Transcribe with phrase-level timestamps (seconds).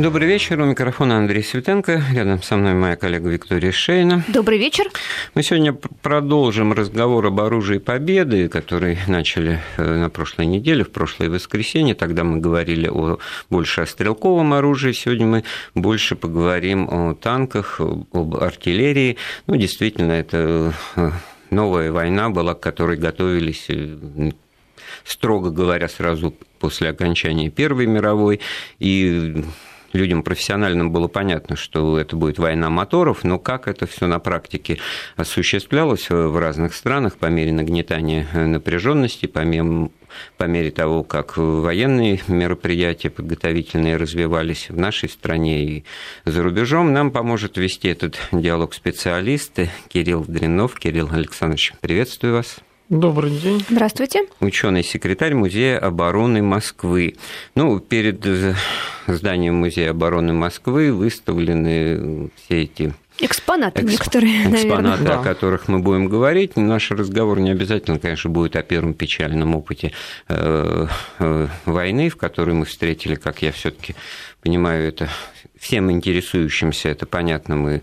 [0.00, 0.60] Добрый вечер.
[0.60, 2.02] У микрофона Андрей Светенко.
[2.12, 4.24] Рядом со мной моя коллега Виктория Шейна.
[4.26, 4.86] Добрый вечер.
[5.36, 11.30] Мы сегодня продолжим разговор об оружии победы, который начали э, на прошлой неделе, в прошлое
[11.30, 11.94] воскресенье.
[11.94, 13.20] Тогда мы говорили о,
[13.50, 14.90] больше о стрелковом оружии.
[14.90, 15.44] Сегодня мы
[15.76, 19.16] больше поговорим о танках, об артиллерии.
[19.46, 21.10] Ну, действительно, это э,
[21.50, 23.96] новая война была, к которой готовились э,
[25.04, 28.40] строго говоря, сразу после окончания Первой мировой.
[28.80, 29.44] И
[29.94, 34.78] людям профессиональным было понятно, что это будет война моторов, но как это все на практике
[35.16, 39.90] осуществлялось в разных странах по мере нагнетания напряженности, по мере
[40.36, 45.84] по мере того, как военные мероприятия подготовительные развивались в нашей стране и
[46.24, 50.78] за рубежом, нам поможет вести этот диалог специалисты Кирилл Дринов.
[50.78, 52.60] Кирилл Александрович, приветствую вас.
[52.90, 53.64] Добрый день.
[53.70, 54.26] Здравствуйте.
[54.40, 57.16] Ученый-секретарь Музея обороны Москвы.
[57.54, 58.22] Ну, перед
[59.06, 63.90] зданием Музея обороны Москвы выставлены все эти Экспонаты Эксп...
[63.92, 65.18] некоторые, Экспонаты, наверное.
[65.18, 66.56] о которых мы будем говорить.
[66.56, 69.92] Наш разговор не обязательно, конечно, будет о первом печальном опыте
[70.28, 70.86] э,
[71.20, 73.94] э, войны, в которой мы встретили, как я все таки
[74.42, 75.08] понимаю, это
[75.58, 77.82] всем интересующимся, это понятно, мы,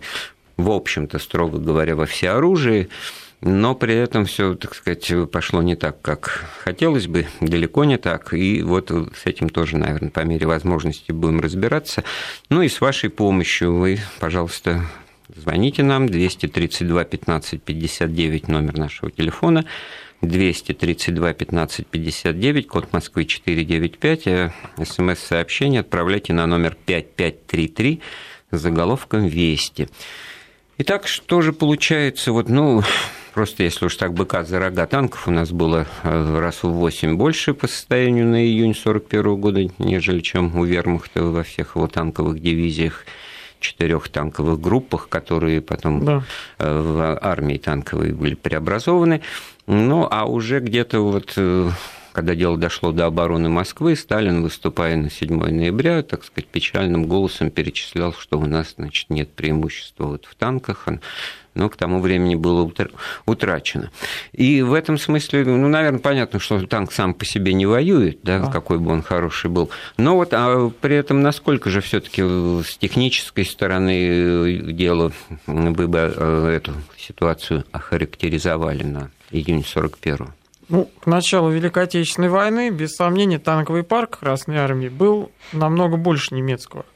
[0.58, 2.82] в общем-то, строго говоря, во всеоружии.
[2.82, 2.90] оружии
[3.42, 8.32] но при этом все, так сказать, пошло не так, как хотелось бы, далеко не так.
[8.32, 12.04] И вот с этим тоже, наверное, по мере возможности будем разбираться.
[12.50, 14.86] Ну и с вашей помощью вы, пожалуйста,
[15.34, 19.64] звоните нам 232 15 59 номер нашего телефона.
[20.20, 24.52] 232 15 59, код Москвы 495, а
[24.84, 28.00] смс-сообщение отправляйте на номер 5533
[28.52, 29.88] с заголовком «Вести».
[30.78, 32.82] Итак, что же получается, вот, ну,
[33.34, 37.16] Просто если уж так быка за рога танков у нас было э, раз в 8
[37.16, 42.40] больше по состоянию на июнь 1941 года, нежели чем у вермахта во всех его танковых
[42.40, 43.06] дивизиях
[43.58, 46.22] четырех танковых группах, которые потом да.
[46.58, 49.22] Э, в армии танковой были преобразованы.
[49.66, 51.70] Ну, а уже где-то вот э,
[52.12, 57.50] когда дело дошло до обороны Москвы, Сталин, выступая на 7 ноября, так сказать, печальным голосом
[57.50, 60.88] перечислял, что у нас, значит, нет преимущества вот в танках,
[61.54, 62.70] но к тому времени было
[63.26, 63.90] утрачено.
[64.32, 68.44] И в этом смысле, ну, наверное, понятно, что танк сам по себе не воюет, да,
[68.44, 68.50] а.
[68.50, 69.70] какой бы он хороший был.
[69.96, 75.12] Но вот а при этом насколько же все-таки с технической стороны дела
[75.46, 80.28] вы бы э, эту ситуацию охарактеризовали на июнь 41
[80.68, 86.34] ну, к началу Великой Отечественной войны, без сомнения, танковый парк Красной Армии был намного больше
[86.34, 86.86] немецкого.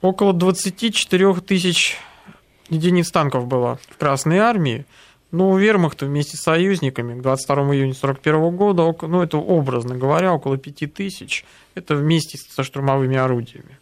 [0.00, 1.98] Около 24 тысяч
[2.68, 4.84] единиц танков было в Красной Армии,
[5.30, 10.32] ну, у вермахта вместе с союзниками к 22 июня 1941 года, ну, это образно говоря,
[10.32, 13.78] около 5 тысяч, это вместе со штурмовыми орудиями.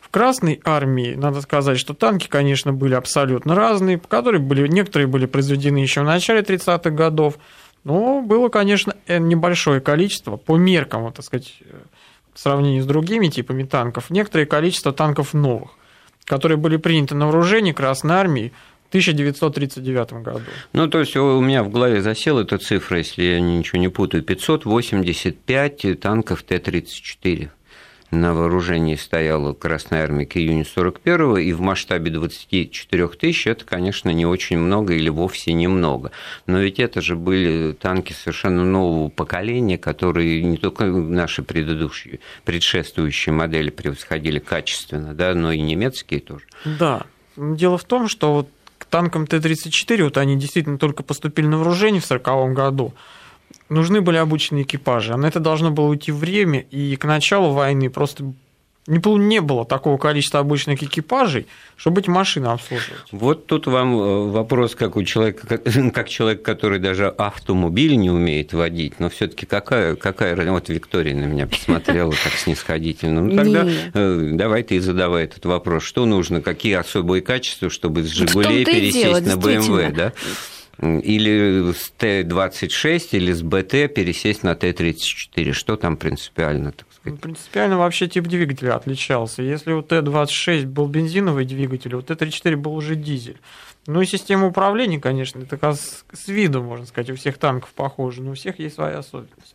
[0.00, 5.26] В Красной армии, надо сказать, что танки, конечно, были абсолютно разные, которые были, некоторые были
[5.26, 7.38] произведены еще в начале 30-х годов,
[7.84, 11.54] но было, конечно, небольшое количество по меркам, вот, так сказать,
[12.34, 15.70] в сравнении с другими типами танков, некоторое количество танков новых
[16.26, 18.52] которые были приняты на вооружение Красной Армии
[18.84, 20.40] в 1939 году.
[20.72, 24.22] Ну, то есть у меня в голове засела эта цифра, если я ничего не путаю,
[24.22, 27.48] 585 танков Т-34
[28.10, 34.10] на вооружении стояла Красная Армия к июню 41 и в масштабе 24 тысяч это, конечно,
[34.10, 36.12] не очень много или вовсе немного.
[36.46, 43.32] Но ведь это же были танки совершенно нового поколения, которые не только наши предыдущие, предшествующие
[43.32, 46.44] модели превосходили качественно, да, но и немецкие тоже.
[46.64, 47.06] Да.
[47.36, 52.00] Дело в том, что вот к танкам Т-34, вот они действительно только поступили на вооружение
[52.00, 52.94] в 1940 году,
[53.68, 55.12] нужны были обученные экипажи.
[55.12, 58.32] А на это должно было уйти время, и к началу войны просто
[58.86, 61.46] не, было такого количества обычных экипажей,
[61.76, 63.00] чтобы эти машины обслуживать.
[63.10, 65.62] Вот тут вам э, вопрос, как у человека, как,
[65.94, 71.24] как человек, который даже автомобиль не умеет водить, но все-таки какая, какая вот Виктория на
[71.24, 73.22] меня посмотрела так снисходительно.
[73.22, 73.66] Ну тогда.
[73.92, 79.02] Э, давай ты задавай этот вопрос, что нужно, какие особые качества, чтобы с Жигулей пересесть
[79.02, 80.12] дело, на БМВ, да?
[80.80, 85.52] Или с Т-26, или с БТ пересесть на Т-34?
[85.52, 87.14] Что там принципиально, так сказать?
[87.14, 89.42] Ну, принципиально вообще тип двигателя отличался.
[89.42, 93.40] Если у Т-26 был бензиновый двигатель, у Т-34 был уже дизель.
[93.86, 98.22] Ну и система управления, конечно, это как с виду, можно сказать, у всех танков похожа,
[98.22, 99.54] но у всех есть свои особенности.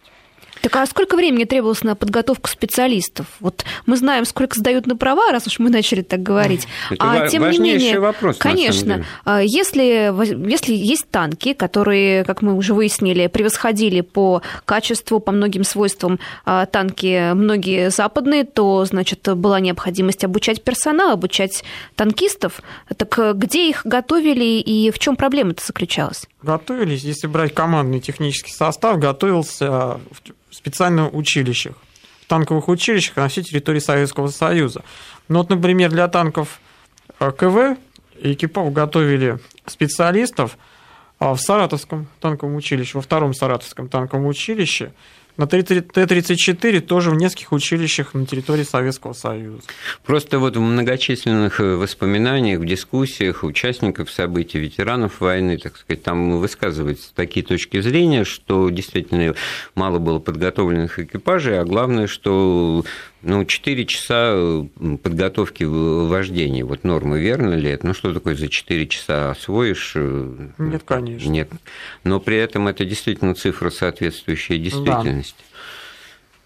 [0.62, 3.26] Так а сколько времени требовалось на подготовку специалистов?
[3.40, 6.68] Вот мы знаем, сколько сдают на права, раз уж мы начали так говорить.
[6.90, 10.14] Это а тем не менее, вопрос, конечно, а, если,
[10.50, 16.66] если есть танки, которые, как мы уже выяснили, превосходили по качеству, по многим свойствам а,
[16.68, 21.64] танки многие западные, то, значит, была необходимость обучать персонал, обучать
[21.96, 22.62] танкистов.
[22.96, 26.28] Так где их готовили и в чем проблема-то заключалась?
[26.44, 30.00] Готовились, если брать командный технический состав, готовился
[30.52, 31.76] в специальных училищах,
[32.22, 34.84] в танковых училищах на всей территории Советского Союза.
[35.28, 36.60] Но вот, например, для танков
[37.20, 37.78] э, КВ
[38.22, 40.58] экипаж готовили специалистов
[41.18, 44.94] а в Саратовском танковом училище, во втором Саратовском танковом училище–
[45.38, 49.62] на Т-34 тоже в нескольких училищах на территории Советского Союза.
[50.04, 56.40] Просто вот в многочисленных э, воспоминаниях, в дискуссиях участников событий, ветеранов войны, так сказать, там
[56.40, 59.36] высказываются такие точки зрения, что действительно
[59.76, 62.84] мало было подготовленных экипажей, а главное, что
[63.24, 64.64] ну, 4 часа э,
[65.02, 66.66] подготовки вождения.
[66.66, 67.88] Вот норма, верно ли это?
[67.88, 69.94] Ну, что такое за 4 часа освоишь?
[69.96, 71.30] Э, Нет, конечно.
[71.30, 71.50] Нет.
[72.04, 75.36] Но при этом это действительно цифра, соответствующая действительности.
[75.38, 75.46] Да.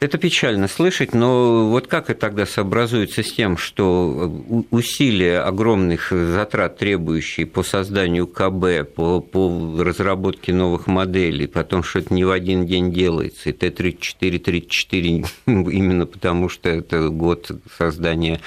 [0.02, 4.30] Это печально слышать, но вот как это тогда сообразуется с тем, что
[4.70, 12.14] усилия огромных затрат, требующие по созданию КБ, по, по разработке новых моделей, потом, что это
[12.14, 18.42] не в один день делается, и Т-34-34 именно потому, что это год создания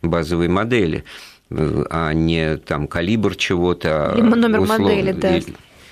[0.00, 1.04] базовой модели
[1.50, 4.14] а не там калибр чего-то.
[4.16, 4.80] Либо номер услов...
[4.80, 5.40] модели, да.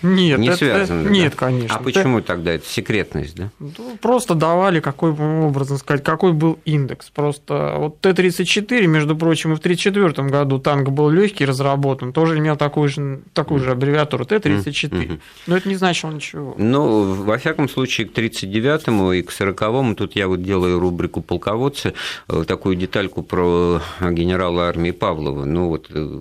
[0.03, 1.09] Нет, не это, связано.
[1.09, 1.47] Нет, да?
[1.47, 1.77] конечно.
[1.77, 2.29] А почему это...
[2.29, 3.51] тогда это секретность, да?
[3.59, 7.11] Ну, просто давали какой образом сказать, какой был индекс.
[7.11, 12.57] Просто вот Т-34, между прочим, и в 1934 году танк был легкий, разработан, тоже имел
[12.57, 14.91] такую же, такую же аббревиатуру Т-34.
[14.91, 15.21] Mm-hmm.
[15.47, 16.55] Но это не значило ничего.
[16.59, 21.95] Ну, во всяком случае, к 39-му и к 40-му, тут я вот делаю рубрику полководцы,
[22.29, 25.45] э, такую детальку про генерала армии Павлова.
[25.45, 26.21] Ну, вот э,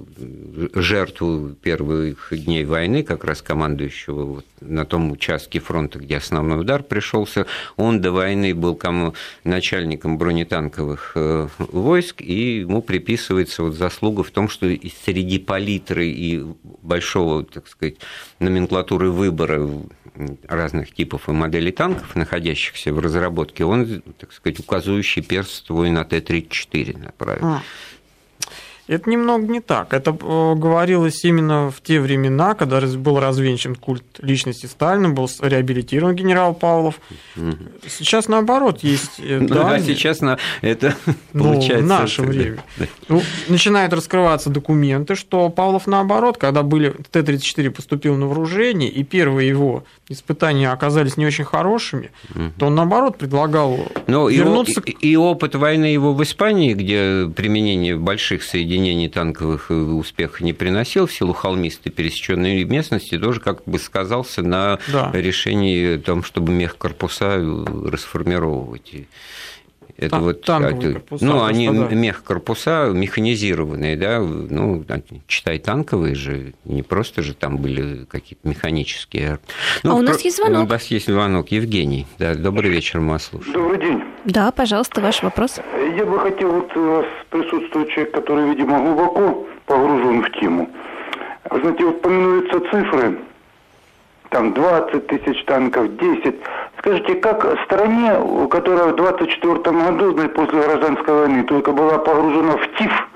[0.75, 6.62] жертву первых дней войны, как раз команда командующего вот на том участке фронта, где основной
[6.62, 7.45] удар пришелся.
[7.77, 9.13] Он до войны был кому
[9.44, 14.68] начальником бронетанковых э, войск, и ему приписывается вот заслуга в том, что
[15.06, 16.44] среди палитры и
[16.81, 17.95] большого, так сказать,
[18.39, 19.68] номенклатуры выбора
[20.47, 26.03] разных типов и моделей танков, находящихся в разработке, он, так сказать, указывающий перст твой на
[26.03, 27.45] Т-34 направил.
[27.45, 27.62] А.
[28.87, 29.93] Это немного не так.
[29.93, 36.15] Это э, говорилось именно в те времена, когда был развенчан культ личности Сталина, был реабилитирован
[36.15, 36.99] генерал Павлов.
[37.87, 39.75] Сейчас наоборот есть э, ну, данные.
[39.75, 40.95] А сейчас на это
[41.33, 41.83] ну, получается...
[41.83, 42.63] в наше время.
[43.07, 49.47] Ну, начинают раскрываться документы, что Павлов наоборот, когда были Т-34 поступил на вооружение, и первые
[49.47, 52.11] его испытания оказались не очень хорошими,
[52.57, 54.81] то он наоборот предлагал Но вернуться...
[54.81, 60.41] И, и опыт войны его в Испании, где применение больших соединений применении танковых э, успех
[60.41, 65.11] не приносил в силу холмистой пересеченной местности, тоже как бы сказался на да.
[65.13, 68.93] решении о том, чтобы мехкорпуса э, расформировывать.
[70.01, 70.45] Это Тан- вот,
[70.94, 71.94] корпуса, ну, они да.
[71.94, 74.83] мехкорпуса механизированные, да, ну,
[75.27, 79.38] читай танковые же, не просто же там были какие-то механические.
[79.83, 80.24] Ну, а у нас про...
[80.24, 80.65] есть звонок.
[80.65, 81.50] У нас есть звонок.
[81.51, 83.53] Евгений, да, добрый вечер, мы вас слушаем.
[83.53, 84.03] Добрый день.
[84.25, 85.59] Да, пожалуйста, ваш вопрос.
[85.95, 90.68] Я бы хотел, вот у вас присутствует человек, который, видимо, глубоко погружен в тему.
[91.51, 93.19] Вы знаете, вот поминуются цифры,
[94.31, 96.36] там 20 тысяч танков, 10.
[96.81, 98.11] Скажите, как стране,
[98.49, 103.07] которая в 24 году, после гражданской войны, только была погружена в ТИФ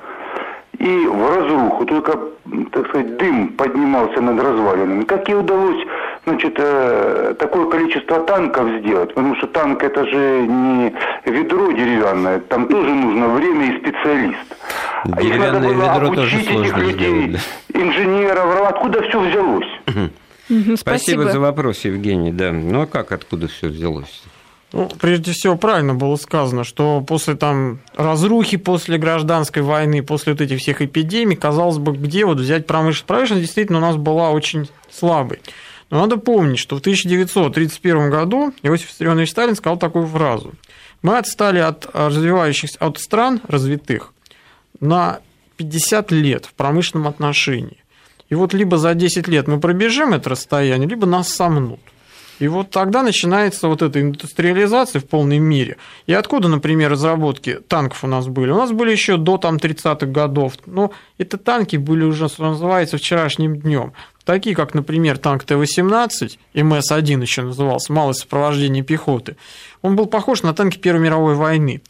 [0.78, 2.20] и в разруху, только,
[2.72, 5.84] так сказать, дым поднимался над развалинами, как ей удалось
[6.26, 9.16] значит, э, такое количество танков сделать?
[9.16, 10.94] Потому что танк это же не
[11.26, 14.58] ведро деревянное, там тоже нужно время и специалист.
[15.06, 17.50] Деревянное надо было ведро тоже сложно людей, сделать.
[17.74, 19.68] Инженеров, откуда все взялось?
[20.46, 20.76] Спасибо.
[20.76, 22.32] Спасибо за вопрос, Евгений.
[22.32, 22.52] Да.
[22.52, 24.24] Ну а как, откуда все взялось?
[24.74, 30.42] Ну, прежде всего, правильно было сказано, что после там разрухи, после гражданской войны, после вот
[30.42, 33.06] этих всех эпидемий, казалось бы, где вот взять промышленность?
[33.06, 35.40] Промышленность действительно у нас была очень слабой.
[35.90, 40.54] Но надо помнить, что в 1931 году Иосиф Виссарионович Сталин сказал такую фразу.
[41.02, 44.12] Мы отстали от развивающихся, от стран развитых
[44.82, 45.20] на
[45.58, 47.78] 50 лет в промышленном отношении.
[48.30, 51.80] И вот либо за 10 лет мы пробежим это расстояние, либо нас сомнут.
[52.40, 55.78] И вот тогда начинается вот эта индустриализация в полной мере.
[56.06, 58.52] И откуда, например, разработки танков у нас были?
[58.52, 60.54] У нас были еще до там, 30-х годов.
[60.66, 63.94] Но это танки были уже, что называется, вчерашним днем.
[64.26, 69.38] такие как, например, танк Т-18, МС-1 еще назывался, малое сопровождение пехоты,
[69.82, 71.82] он был похож на танки Первой мировой войны.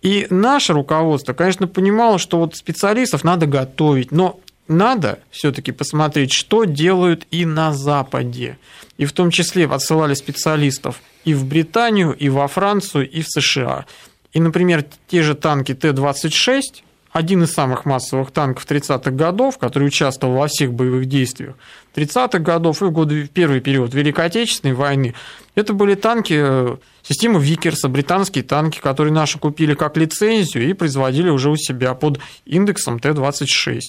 [0.00, 6.64] И наше руководство, конечно, понимало, что вот специалистов надо готовить, но надо все-таки посмотреть, что
[6.64, 8.58] делают и на Западе.
[8.96, 13.86] И в том числе отсылали специалистов и в Британию, и во Францию, и в США.
[14.32, 16.62] И, например, те же танки Т-26,
[17.10, 21.56] один из самых массовых танков 30-х годов, который участвовал во всех боевых действиях
[21.94, 25.14] 30-х годов и в, годы, в первый период Великой Отечественной войны,
[25.54, 31.28] это были танки э, системы Викерса, британские танки, которые наши купили как лицензию и производили
[31.28, 33.80] уже у себя под индексом Т-26.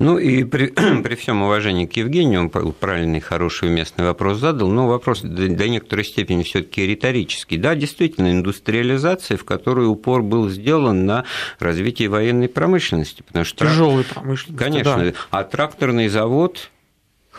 [0.00, 0.66] Ну и при,
[1.02, 5.68] при всем уважении к Евгению, он правильный, хороший, уместный вопрос задал, но вопрос до, до
[5.68, 7.56] некоторой степени все таки риторический.
[7.56, 11.24] Да, действительно, индустриализация, в которой упор был сделан на
[11.60, 13.22] развитие военной промышленности.
[13.22, 15.12] Потому что Тяжелой промышленности, Конечно, да.
[15.30, 16.70] а тракторный завод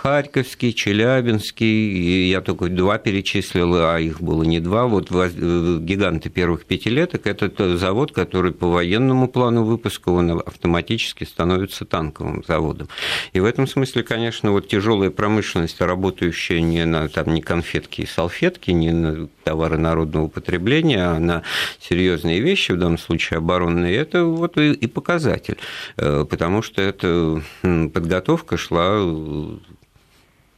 [0.02, 4.86] Харьковский, Челябинский, я только два перечислил, а их было не два.
[4.86, 11.84] Вот э, гиганты первых пятилеток– это завод, который по военному плану выпуска он автоматически становится
[11.86, 12.90] танковым заводом.
[13.34, 18.06] И в этом смысле, конечно, вот тяжелая промышленность, работающая не на там, не конфетки и
[18.06, 21.42] салфетки, не на товары народного употребления, а на
[21.80, 25.58] серьезные вещи, в данном случае оборонные, это вот и показатель,
[25.98, 29.02] э, потому что эта подготовка шла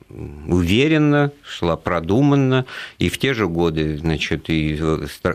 [0.09, 2.65] уверенно, шла продуманно,
[2.97, 4.79] и в те же годы, значит, и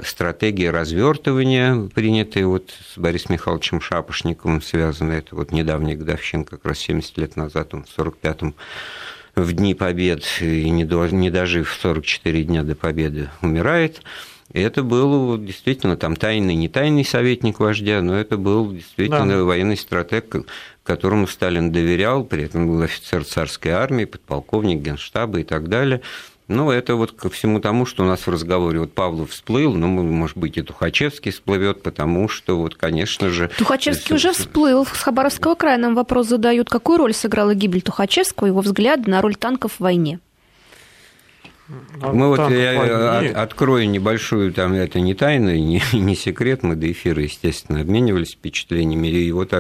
[0.05, 6.79] стратегия развертывания, принятая вот с Борисом Михайловичем Шапошниковым, связанная, это вот недавняя годовщина, как раз
[6.79, 8.55] 70 лет назад, он в 45-м
[9.37, 10.85] в дни побед, и не
[11.31, 14.03] дожив 44 дня до победы, умирает.
[14.53, 19.45] И это был действительно там тайный, не тайный советник вождя, но это был действительно да.
[19.45, 20.37] военный стратег,
[20.85, 26.03] которому Сталин доверял, при этом был офицер царской армии, подполковник генштаба и так далее.
[26.47, 29.87] Ну, это вот ко всему тому, что у нас в разговоре вот Павлов всплыл, ну,
[29.87, 33.51] может быть, и Тухачевский всплывет, потому что вот, конечно же...
[33.57, 34.85] Тухачевский уже всплыл.
[34.85, 39.37] С Хабаровского края нам вопрос задают, какую роль сыграла гибель Тухачевского, его взгляд на роль
[39.37, 40.21] танков в войне?
[41.67, 46.93] Мы вот я от, открою небольшую, там это не тайна, не, не секрет, мы до
[46.93, 49.55] эфира, естественно, обменивались впечатлениями, и вот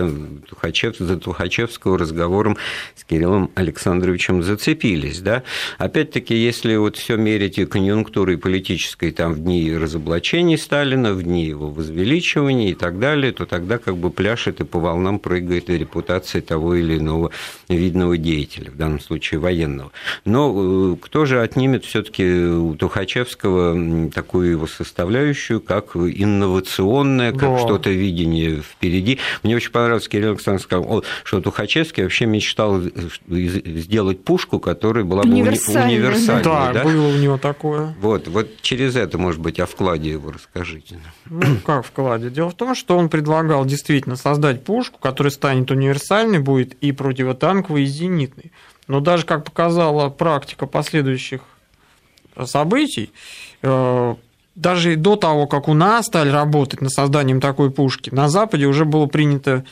[0.46, 2.58] Тухачев, за Тухачевского разговором
[2.94, 5.44] с Кириллом Александровичем зацепились, да.
[5.78, 11.46] Опять-таки, если вот все мерить и конъюнктурой политической, там в дни разоблачений Сталина, в дни
[11.46, 16.42] его возвеличивания и так далее, то тогда как бы пляшет и по волнам прыгает репутация
[16.42, 17.30] того или иного
[17.68, 19.90] видного деятеля, в данном случае военного.
[20.26, 27.58] Но э, кто же отнимет все-таки у Тухачевского такую его составляющую, как инновационное, как да.
[27.60, 29.20] что-то видение впереди.
[29.44, 32.82] Мне очень понравилось, Кирилл Александрович сказал, что Тухачевский вообще мечтал
[33.28, 35.98] сделать пушку, которая была бы универсальной.
[35.98, 37.94] универсальной да, да, было у него такое.
[38.00, 40.98] Вот, вот через это, может быть, о вкладе его расскажите.
[41.26, 42.28] Ну, как вкладе?
[42.28, 47.84] Дело в том, что он предлагал действительно создать пушку, которая станет универсальной, будет и противотанковой,
[47.84, 48.50] и зенитной.
[48.88, 51.42] Но даже, как показала практика последующих
[52.44, 53.10] событий,
[53.62, 54.14] э,
[54.54, 58.84] даже до того, как у нас стали работать над созданием такой пушки, на Западе уже
[58.84, 59.64] было принято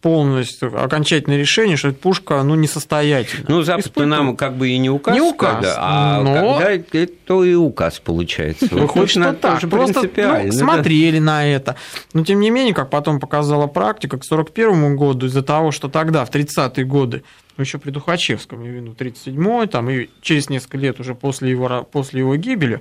[0.00, 3.46] полностью окончательное решение, что эта пушка ну, несостоятельна.
[3.48, 5.14] Ну, Запад нам как бы и не указ.
[5.14, 6.58] Не указ, когда, а но...
[6.58, 8.66] когда это и указ получается.
[8.70, 9.60] Выходит, что так.
[9.68, 11.76] Просто ну, смотрели на это.
[12.12, 16.24] Но, тем не менее, как потом показала практика, к 1941 году, из-за того, что тогда,
[16.24, 17.24] в 30-е годы,
[17.56, 21.16] ну, еще при Духачевском, я имею в виду 37-й, там, и через несколько лет уже
[21.16, 22.80] после его, после его гибели,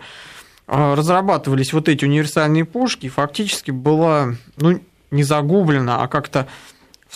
[0.67, 6.47] а, разрабатывались вот эти универсальные пушки, фактически была, ну, не загублена, а как-то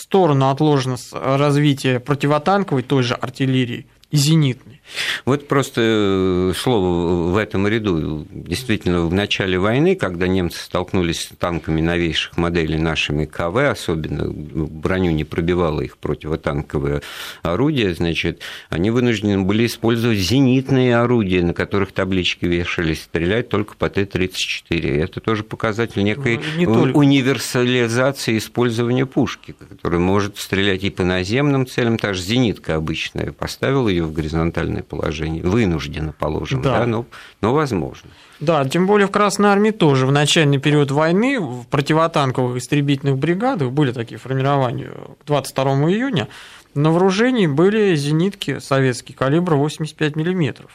[0.02, 4.82] сторону отложено развитие противотанковой той же артиллерии и зенитной.
[5.26, 8.28] Вот просто э, слово в этом ряду.
[8.30, 15.12] Действительно, в начале войны, когда немцы столкнулись с танками новейших моделей нашими КВ, особенно броню
[15.12, 17.02] не пробивало их противотанковое
[17.42, 23.90] орудие, значит, они вынуждены были использовать зенитные орудия, на которых таблички вешались, стрелять только по
[23.90, 25.04] Т-34.
[25.04, 31.66] Это тоже показатель некой ну, не универсализации использования пушки, которая может стрелять и по наземным
[31.66, 36.80] целям, та же зенитка обычная, поставил ее в горизонтальное положение, вынужденно положим, да.
[36.80, 37.06] Да, но,
[37.42, 38.10] но возможно.
[38.40, 43.72] Да, тем более в Красной Армии тоже в начальный период войны в противотанковых истребительных бригадах
[43.72, 44.92] были такие формирования
[45.22, 46.28] к 22 июня,
[46.74, 50.72] на вооружении были зенитки советские калибра 85 миллиметров.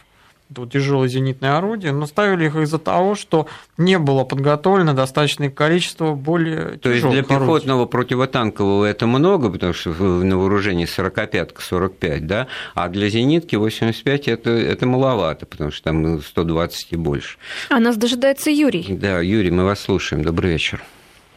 [0.49, 6.15] Вот тяжелые зенитные орудия, но ставили их из-за того, что не было подготовлено достаточное количество
[6.15, 7.93] более То есть для пехотного орудий.
[7.93, 14.50] противотанкового это много, потому что на вооружении 45-ка 45, да, а для зенитки 85 это,
[14.50, 17.38] это маловато, потому что там 120 и больше.
[17.69, 18.87] А нас дожидается Юрий.
[18.88, 20.23] Да, Юрий, мы вас слушаем.
[20.23, 20.83] Добрый вечер.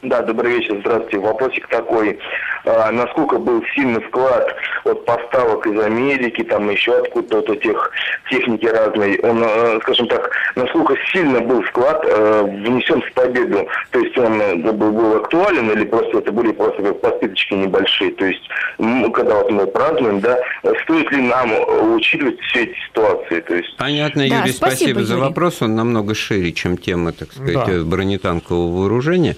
[0.01, 1.19] Да, добрый вечер, здравствуйте.
[1.19, 2.17] Вопросик такой.
[2.65, 7.91] А, насколько был сильный вклад от поставок из Америки, там еще откуда-то вот этих
[8.29, 13.67] техники разной, он, э, скажем так, насколько сильно был вклад э, внесен в победу?
[13.91, 18.11] То есть он э, был, был актуален или просто это были просто как подпиточки небольшие?
[18.11, 18.43] То есть,
[18.77, 20.39] когда вот мы празднуем, да,
[20.83, 21.51] стоит ли нам
[21.95, 23.41] учитывать все эти ситуации?
[23.41, 23.75] То есть...
[23.75, 25.61] Понятно, Юрий, да, спасибо, спасибо за вопрос.
[25.61, 27.83] Он намного шире, чем тема, так сказать, да.
[27.83, 29.35] бронетанкового вооружения.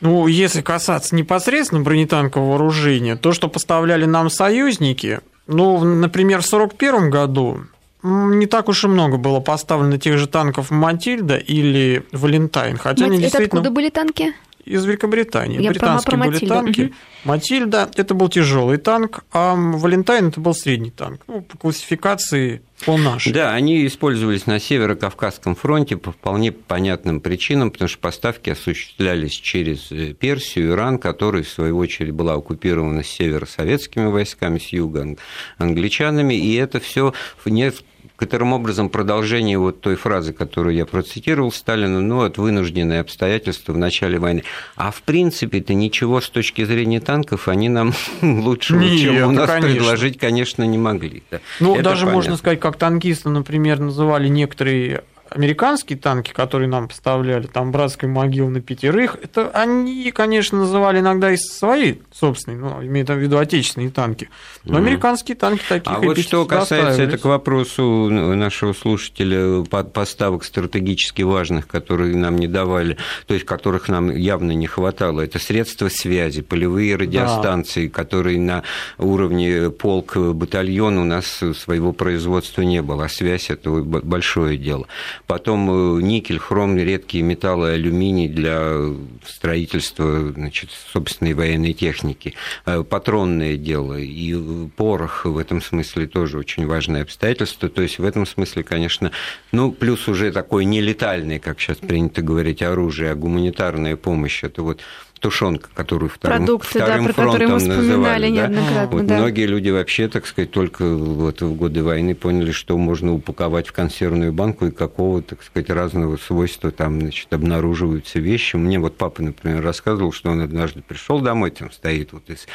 [0.00, 7.10] Ну, если касаться непосредственно бронетанкового вооружения, то, что поставляли нам союзники, ну, например, в 1941
[7.10, 7.60] году
[8.02, 12.76] не так уж и много было поставлено тех же танков «Матильда» или «Валентайн».
[12.76, 13.60] Хотя Мать, они действительно...
[13.60, 14.34] откуда были танки?
[14.66, 15.62] Из Великобритании.
[15.62, 16.80] Я Британские про, про были танки.
[16.80, 16.94] Угу.
[17.24, 21.22] Матильда это был тяжелый танк, а Валентайн это был средний танк.
[21.28, 23.32] Ну, по классификации по нашей.
[23.32, 29.90] Да, они использовались на Северо-Кавказском фронте по вполне понятным причинам, потому что поставки осуществлялись через
[29.90, 35.16] э, Персию, Иран, который, в свою очередь, была оккупирована с севера советскими войсками, с юга
[35.58, 37.72] англичанами, и это все не
[38.16, 43.78] некоторым образом продолжение вот той фразы, которую я процитировал Сталина, ну, от вынужденные обстоятельства в
[43.78, 44.42] начале войны.
[44.74, 47.92] А в принципе-то ничего с точки зрения танков они нам
[48.22, 49.70] лучше, чем у нас конечно.
[49.70, 51.22] предложить, конечно, не могли.
[51.30, 51.40] Да.
[51.60, 52.14] Ну, Это даже понятно.
[52.14, 58.50] можно сказать, как танкисты, например, называли некоторые американские танки, которые нам поставляли, там братской могилы
[58.50, 63.90] на пятерых, это они, конечно, называли иногда и свои собственные, ну, имеют в виду отечественные
[63.90, 64.28] танки.
[64.64, 65.96] Но американские танки такие.
[65.96, 72.48] А вот что касается, это к вопросу нашего слушателя, поставок стратегически важных, которые нам не
[72.48, 77.94] давали, то есть которых нам явно не хватало, это средства связи, полевые радиостанции, да.
[77.94, 78.62] которые на
[78.98, 84.86] уровне полк, батальон у нас своего производства не было, а связь это большое дело
[85.26, 88.76] потом э, никель, хром, редкие металлы, алюминий для
[89.24, 94.34] строительства значит, собственной военной техники, э, патронное дело и
[94.76, 97.68] порох в этом смысле тоже очень важное обстоятельство.
[97.68, 99.10] То есть в этом смысле, конечно,
[99.52, 104.80] ну, плюс уже такое нелетальное, как сейчас принято говорить, оружие, а гуманитарная помощь, это вот
[105.18, 108.36] тушенка, которую вторым, Продукты, вторым да, про фронтом мы называли.
[108.36, 108.88] Да?
[108.90, 109.18] Вот да.
[109.18, 113.72] Многие люди вообще, так сказать, только вот в годы войны поняли, что можно упаковать в
[113.72, 118.56] консервную банку и какого, так сказать, разного свойства там, значит, обнаруживаются вещи.
[118.56, 122.46] Мне вот папа, например, рассказывал, что он однажды пришел домой, там стоит вот из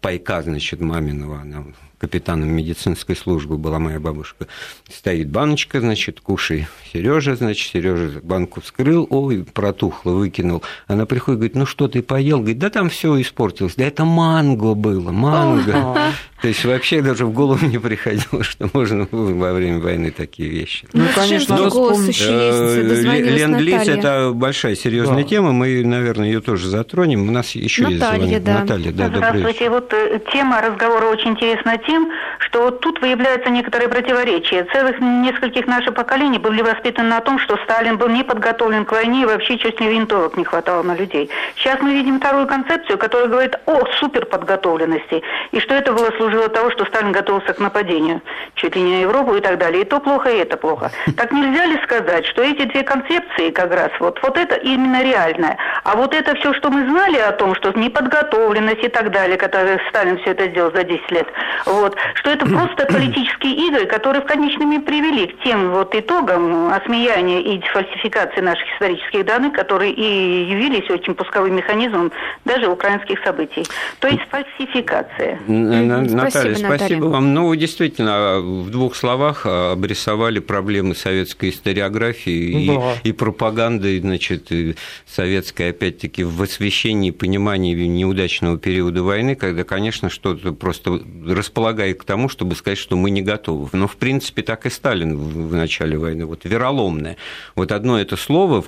[0.00, 1.64] пайка, значит, маминого, она
[1.98, 4.46] капитаном медицинской службы была моя бабушка.
[4.88, 6.66] Стоит баночка, значит, кушай.
[6.92, 10.62] Сережа, значит, Сережа банку вскрыл, ой, протухло, выкинул.
[10.86, 12.38] Она приходит, говорит, ну что ты поел?
[12.38, 13.74] Говорит, да там все испортилось.
[13.76, 16.12] Да это манго было, манго.
[16.40, 20.86] То есть вообще даже в голову не приходило, что можно во время войны такие вещи.
[20.92, 21.54] Ну, конечно.
[21.54, 22.82] Э,
[23.20, 25.28] Ленд-лиз– это большая серьезная да.
[25.28, 27.28] тема, мы, наверное, ее тоже затронем.
[27.28, 28.42] У нас еще есть звонок.
[28.42, 28.60] Да.
[28.60, 29.68] Наталья, да, Здравствуйте.
[29.68, 34.64] Вот э, тема разговора очень интересная тем, что вот тут выявляются некоторые противоречия.
[34.72, 39.22] Целых нескольких наших поколений были воспитаны на том, что Сталин был не подготовлен к войне
[39.22, 41.30] и вообще чуть ли винтовок не хватало на людей.
[41.56, 45.22] Сейчас мы видим вторую концепцию, которая говорит о суперподготовленности,
[45.52, 48.22] и что это было служило того, что Сталин готовился к нападению
[48.54, 49.82] чуть ли не на Европу и так далее.
[49.82, 50.90] И то плохо, и это плохо.
[51.16, 55.56] Так нельзя ли сказать, что эти две концепции как раз, вот, вот это именно реальное.
[55.84, 59.80] А вот это все, что мы знали о том, что неподготовленность и так далее, которые
[59.88, 61.26] Сталин все это сделал за 10 лет,
[61.66, 67.40] вот, что это просто политические игры, которые в конечном привели к тем вот итогам осмеяния
[67.40, 72.12] и фальсификации наших исторических данных, которые и явились очень пусковым механизмом
[72.44, 73.64] даже украинских событий.
[74.00, 75.38] То есть фальсификация.
[75.46, 77.34] Наталья, спасибо, спасибо вам.
[77.34, 82.92] Ну, вы действительно в двух словах обрисовали проблемы советской историографии да.
[83.04, 84.74] и, и пропаганды, значит, и
[85.06, 92.04] советской, опять-таки, в освещении и понимании неудачного периода войны, когда, конечно, что-то просто располагает к
[92.04, 93.68] тому, чтобы сказать, что мы не готовы.
[93.72, 96.26] Но, в принципе, так и Сталин в начале войны.
[96.26, 97.16] Вот вероломное.
[97.54, 98.64] Вот одно это слово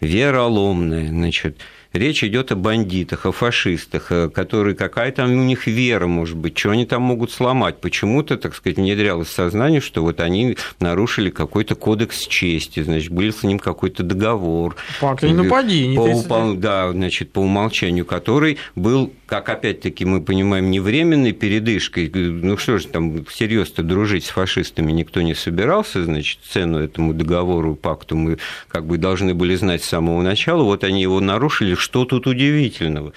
[0.00, 1.56] вероломное, значит,
[1.92, 6.58] речь идет о бандитах, о фашистах, э, которые какая там у них вера, может быть,
[6.58, 7.80] что они там могут сломать.
[7.80, 13.42] Почему-то, так сказать, внедрялось сознание, что вот они нарушили какой-то кодекс чести, значит, был с
[13.42, 14.76] ним какой-то договор.
[15.00, 15.96] Факт нападения.
[15.96, 22.10] По, да, значит, по умолчанию, который был, как опять-таки мы понимаем, не временной передышкой.
[22.14, 27.74] Ну что же там, всерьез-то дружить с фашистами никто не собирался, значит, цену этому договору,
[27.74, 30.62] пакту мы как бы должны были знать с самого начала.
[30.62, 31.74] Вот они его нарушили.
[31.82, 33.12] Что тут удивительного?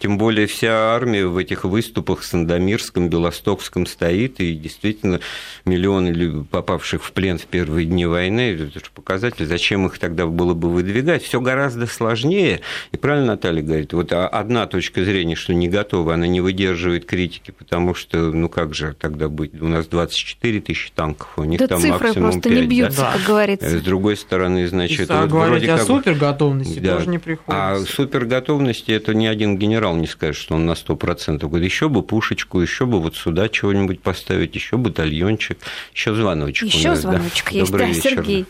[0.00, 5.20] Тем более вся армия в этих выступах в Сандомирском, Белостокском стоит, и действительно
[5.66, 10.54] миллионы попавших в плен в первые дни войны, это же показатель, зачем их тогда было
[10.54, 11.22] бы выдвигать.
[11.22, 12.60] Все гораздо сложнее.
[12.92, 17.50] И правильно Наталья говорит, вот одна точка зрения, что не готова, она не выдерживает критики,
[17.50, 21.66] потому что, ну как же тогда быть, у нас 24 тысячи танков, у них да
[21.66, 22.58] там цифры максимум просто 5.
[22.58, 23.12] не бьются, да?
[23.12, 23.68] как говорится.
[23.68, 25.10] С другой стороны, значит...
[25.10, 25.86] И вот говорить о как...
[25.86, 26.96] суперготовности да.
[26.96, 27.92] тоже не А приходится.
[27.92, 31.38] суперготовности это ни один генерал не скажет, что он на 100%.
[31.38, 35.58] Говорит, еще бы пушечку, еще бы вот сюда чего-нибудь поставить, еще батальончик,
[35.94, 36.68] еще звоночек.
[36.68, 37.56] Еще у нас, звоночек да.
[37.56, 38.10] есть, Добрый да, вечер.
[38.10, 38.46] Сергей.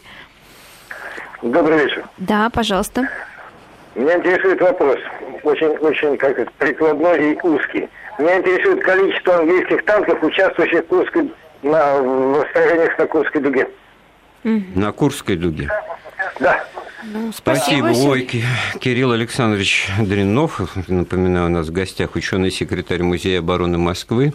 [1.42, 2.04] Добрый вечер.
[2.18, 3.08] Да, пожалуйста.
[3.94, 4.98] Меня интересует вопрос,
[5.42, 7.88] очень, очень как это, прикладной и узкий.
[8.18, 13.68] Меня интересует количество английских танков, участвующих в Курской, на, в сражениях на Курской дуге.
[14.44, 15.68] На Курской дуге.
[16.38, 16.64] Да.
[17.04, 17.86] Ну, спасибо.
[17.86, 18.08] Спасибо.
[18.10, 18.44] Ой, Ки-
[18.80, 24.32] Кирилл Александрович Дринов, напоминаю, у нас в гостях ученый секретарь Музея обороны Москвы.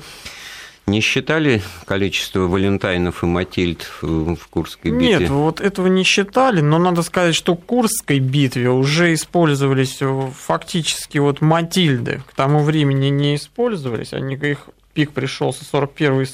[0.88, 5.18] Не считали количество Валентайнов и Матильд в Курской битве?
[5.20, 10.30] Нет, вот этого не считали, но надо сказать, что в Курской битве уже использовались э,
[10.38, 12.22] фактически вот Матильды.
[12.30, 16.26] К тому времени не использовались, они, их пик пришелся 41 и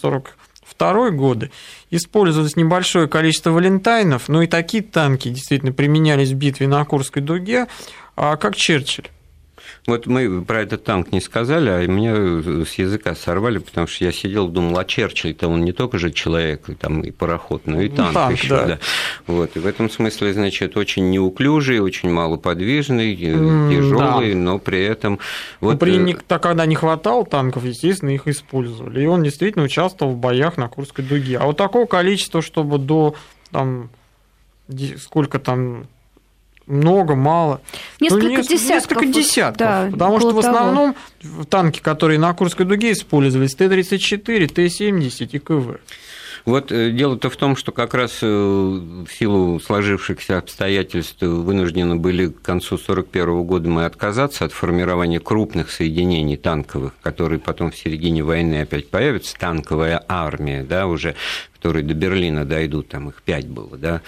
[0.81, 1.51] 42 годы.
[1.91, 7.67] Использовалось небольшое количество Валентайнов, но и такие танки действительно применялись в битве на Курской дуге,
[8.15, 9.09] а как Черчилль.
[9.87, 12.15] Вот мы про этот танк не сказали, а меня
[12.65, 16.69] с языка сорвали, потому что я сидел, думал, а Черчилль-то он не только же человек,
[16.69, 18.65] и там и пароход, но и Ну, танк, танк, еще, да.
[18.65, 18.79] да.
[19.25, 25.17] Вот, и в этом смысле, значит, очень неуклюжий, очень малоподвижный, М, тяжелый, но при этом...
[25.61, 29.01] Ну, Вот, При, э, так, когда не хватало танков, естественно, их использовали.
[29.01, 31.39] И он действительно участвовал в боях на Курской дуге.
[31.39, 33.15] А вот такого количества, чтобы до
[33.51, 33.89] там,
[34.99, 35.87] сколько там
[36.71, 37.61] много, мало.
[37.99, 39.01] Несколько Ну, десятков.
[39.01, 39.57] Несколько десятков.
[39.57, 40.55] да, потому что в того.
[40.57, 45.79] основном в танки, которые на Курской дуге использовались, Т-34, Т-70 и КВ.
[46.45, 52.27] Вот э, дело-то в том, что как раз э, в силу сложившихся обстоятельств вынуждены были
[52.27, 58.23] к концу 1941 года мы отказаться от формирования крупных соединений танковых, которые потом в середине
[58.23, 61.15] войны опять появятся, танковая армия, да, уже
[61.53, 64.01] которые до Берлина дойдут, там их пять было, да,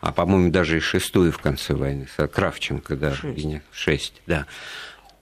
[0.00, 3.62] а, по-моему, даже и шестую в конце войны, Кравченко, да, Шесть.
[3.72, 4.46] шесть, да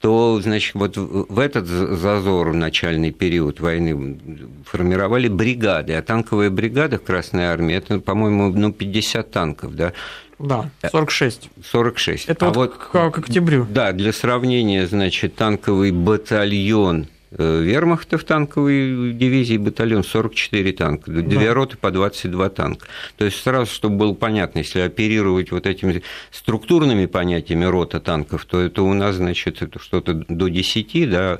[0.00, 4.18] то, значит, вот в этот за- зазор в начальный период войны
[4.64, 9.92] формировали бригады, а танковая бригада в Красной Армии, это, по-моему, ну, 50 танков, да,
[10.38, 11.50] Да, 46.
[11.64, 12.28] 46.
[12.28, 13.66] Это а вот, к, к октябрю.
[13.68, 21.52] да, для сравнения, значит, танковый батальон э, вермахта в танковой дивизии батальон 44 танка, две
[21.52, 22.86] роты по 22 танка.
[23.16, 28.60] То есть сразу, чтобы было понятно, если оперировать вот этими структурными понятиями рота танков, то
[28.60, 31.38] это у нас, значит, что-то до 10, да,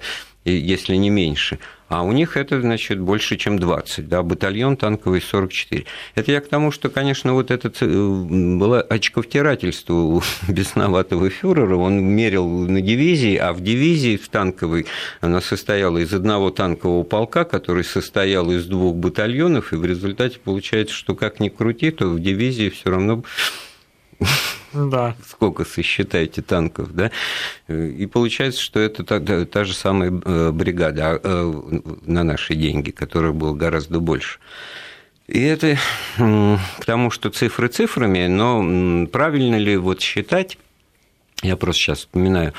[0.49, 1.59] если не меньше.
[1.89, 5.87] А у них это, значит, больше, чем 20, да, батальон танковый 44.
[6.17, 11.77] Это я к тому, что, конечно, вот это ц- было очковтирательство у бесноватого фюрера.
[11.77, 14.85] Он мерил на дивизии, а в дивизии, в танковой,
[15.23, 20.95] она состояла из одного танкового полка, который состоял из двух батальонов, и в результате получается,
[20.95, 23.23] что как ни крути, то в дивизии все равно
[24.73, 25.15] Да.
[25.27, 27.11] сколько сосчитаете танков, да,
[27.69, 32.91] и получается, что это та, та- же самая э, бригада а, э, на наши деньги,
[32.91, 34.39] которых было гораздо больше.
[35.27, 35.77] И это
[36.19, 40.59] м, потому что цифры цифрами, но правильно ли вот считать,
[41.43, 42.53] я просто сейчас вспоминаю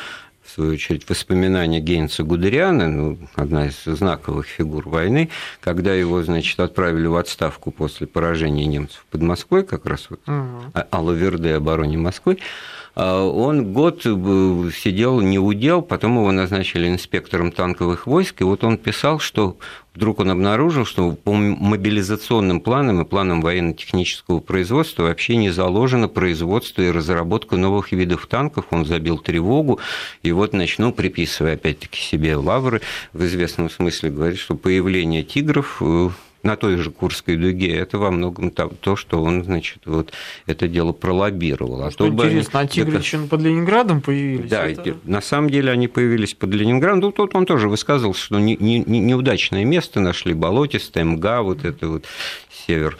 [0.49, 5.29] в свою очередь, воспоминания Гейнса Гудериана, ну, одна из знаковых фигур войны,
[5.61, 10.71] когда его, значит, отправили в отставку после поражения немцев под Москвой, как раз вот Мгм.
[10.73, 16.89] а- Алла Верде обороне Москвы, а, он год э, сидел не удел, потом его назначили
[16.89, 19.57] инспектором танковых войск, и вот он писал, что
[19.95, 26.81] вдруг он обнаружил, что по мобилизационным планам и планам военно-технического производства вообще не заложено производство
[26.81, 29.79] и разработка новых видов танков, он забил тревогу,
[30.21, 32.81] и вот начну, приписывая опять-таки себе лавры,
[33.13, 36.09] в известном смысле говорит, что появление тигров э,
[36.43, 40.13] на той же Курской дуге, это во многом то, что он, значит, вот
[40.45, 41.83] это дело пролоббировал.
[41.83, 44.49] А что то интересно, а тигры еще под Ленинградом появились?
[44.49, 44.97] Да, это...
[45.03, 46.99] на самом деле они появились под Ленинградом.
[46.99, 51.87] Ну, тут он тоже высказывался, что не, не, неудачное место нашли, болотистое, МГА, вот это
[51.87, 52.05] вот
[52.49, 52.97] север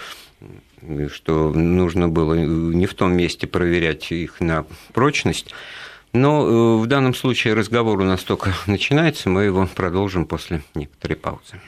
[1.12, 5.54] что нужно было не в том месте проверять их на прочность.
[6.13, 11.17] Но э, в данном случае разговор у нас только начинается, мы его продолжим после некоторой
[11.17, 11.60] паузы.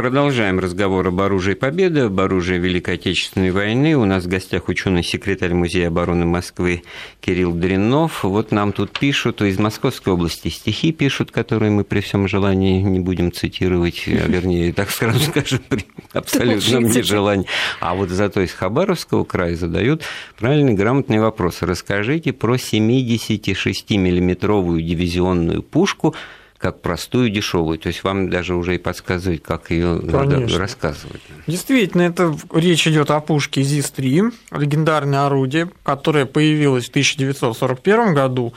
[0.00, 3.98] Продолжаем разговор об оружии Победы, об оружии Великой Отечественной войны.
[3.98, 6.84] У нас в гостях ученый-секретарь Музея обороны Москвы
[7.20, 8.24] Кирилл Дринов.
[8.24, 12.98] Вот нам тут пишут, из Московской области стихи пишут, которые мы при всем желании не
[12.98, 15.84] будем цитировать, а вернее, так сразу скажем, при
[16.14, 17.44] абсолютном нежелании.
[17.80, 20.02] А вот зато из Хабаровского края задают
[20.38, 21.60] правильный, грамотный вопрос.
[21.60, 26.14] Расскажите про 76-миллиметровую дивизионную пушку–
[26.60, 27.78] как простую, дешевую.
[27.78, 31.22] То есть вам даже уже и подсказывать, как ее надо рассказывать.
[31.46, 38.52] Действительно, это речь идет о пушке ЗИС-3, легендарное орудие, которое появилось в 1941 году,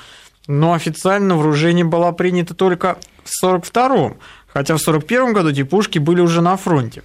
[0.48, 4.18] но официально вооружение было принято только в 1942
[4.54, 7.02] хотя в 1941 году эти пушки были уже на фронте.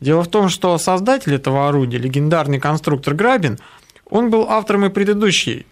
[0.00, 3.58] Дело в том, что создатель этого орудия, легендарный конструктор Грабин,
[4.08, 5.66] он был автором и предыдущей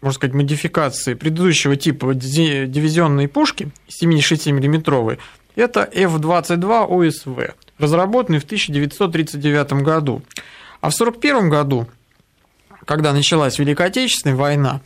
[0.00, 5.18] можно сказать, модификации предыдущего типа дивизионной пушки 76 миллиметровой
[5.56, 10.22] это F-22 ОСВ, разработанный в 1939 году.
[10.80, 11.86] А в 1941 году,
[12.86, 14.80] когда началась Великая Отечественная война,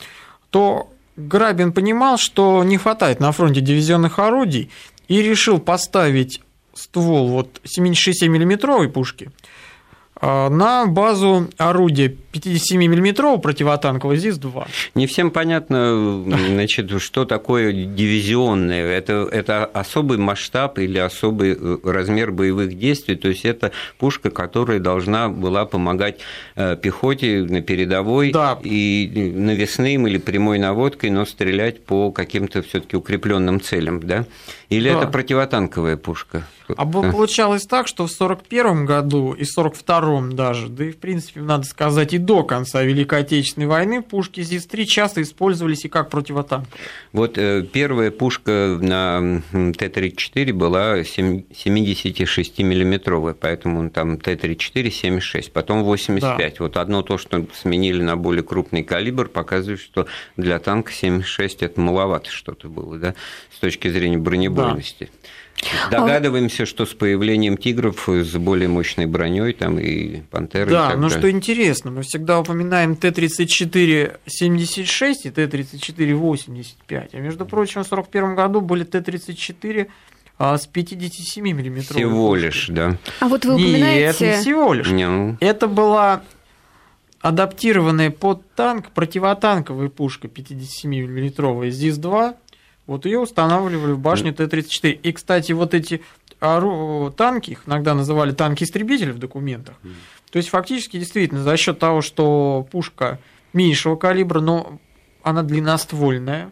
[0.50, 4.70] то Грабин понимал, что не хватает на фронте дивизионных орудий
[5.06, 6.40] и решил поставить
[6.74, 9.30] ствол вот 76 миллиметровой пушки–
[10.24, 14.66] на базу орудия 57-мм противотанкового ЗИС-2.
[14.94, 18.84] Не всем понятно, значит, что такое дивизионное.
[18.84, 24.80] Это, это особый масштаб или особый э, размер боевых действий, то есть это пушка, которая
[24.80, 26.18] должна была помогать
[26.56, 28.58] э, пехоте на передовой да.
[28.62, 34.26] и навесным или прямой наводкой, но стрелять по каким-то все таки укрепленным целям, да?
[34.68, 34.98] Или да.
[34.98, 36.46] это противотанковая пушка?
[36.76, 41.64] А получалось так, что в 1941 году и 1942 даже, да и в принципе, надо
[41.64, 46.72] сказать, и до конца Великой Отечественной войны пушки ЗИС-3 часто использовались и как противотанковые.
[47.12, 56.38] Вот э, первая пушка на Т-34 была 76-миллиметровая, поэтому там Т-34 76, потом 85.
[56.38, 56.64] Да.
[56.64, 61.80] Вот одно то, что сменили на более крупный калибр, показывает, что для танка 76 это
[61.80, 63.14] маловато что-то было, да,
[63.54, 64.53] с точки зрения бронебойности.
[64.54, 64.76] Да.
[65.90, 70.70] Догадываемся, что с появлением тигров с более мощной броней там и пантеры.
[70.70, 77.86] Да, и но что интересно, мы всегда упоминаем Т-34-76 и Т-34-85, а между прочим, в
[77.86, 79.88] 1941 году были Т-34
[80.38, 81.96] а, с 57 миллиметров.
[81.96, 82.98] Всего лишь, да.
[83.20, 84.26] А вот вы упоминаете...
[84.26, 84.90] Нет, не всего лишь.
[84.90, 85.08] Не.
[85.08, 85.36] Ну.
[85.40, 86.22] Это была
[87.20, 92.34] адаптированная под танк противотанковая пушка 57 миллиметровая ЗИС-2
[92.86, 94.92] вот ее устанавливали в башне Т-34.
[95.02, 96.02] И, кстати, вот эти
[96.38, 99.74] танки, их иногда называли танки-истребители в документах.
[100.30, 103.20] То есть, фактически, действительно, за счет того, что пушка
[103.52, 104.80] меньшего калибра, но
[105.22, 106.50] она длинноствольная,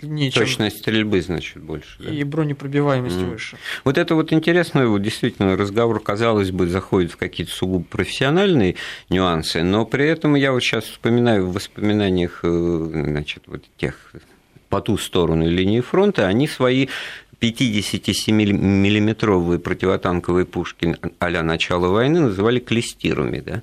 [0.00, 0.82] длиннее, Точность чем...
[0.82, 2.02] стрельбы, значит, больше.
[2.02, 2.10] Да?
[2.10, 3.30] И бронепробиваемость mm.
[3.30, 3.56] выше.
[3.84, 8.76] Вот это вот интересно, вот действительно, разговор, казалось бы, заходит в какие-то сугубо профессиональные
[9.08, 14.12] нюансы, но при этом я вот сейчас вспоминаю в воспоминаниях э, значит, вот тех
[14.70, 16.88] по ту сторону линии фронта, они свои
[17.40, 23.62] 57-миллиметровые противотанковые пушки а-ля начала войны называли клестирами, да?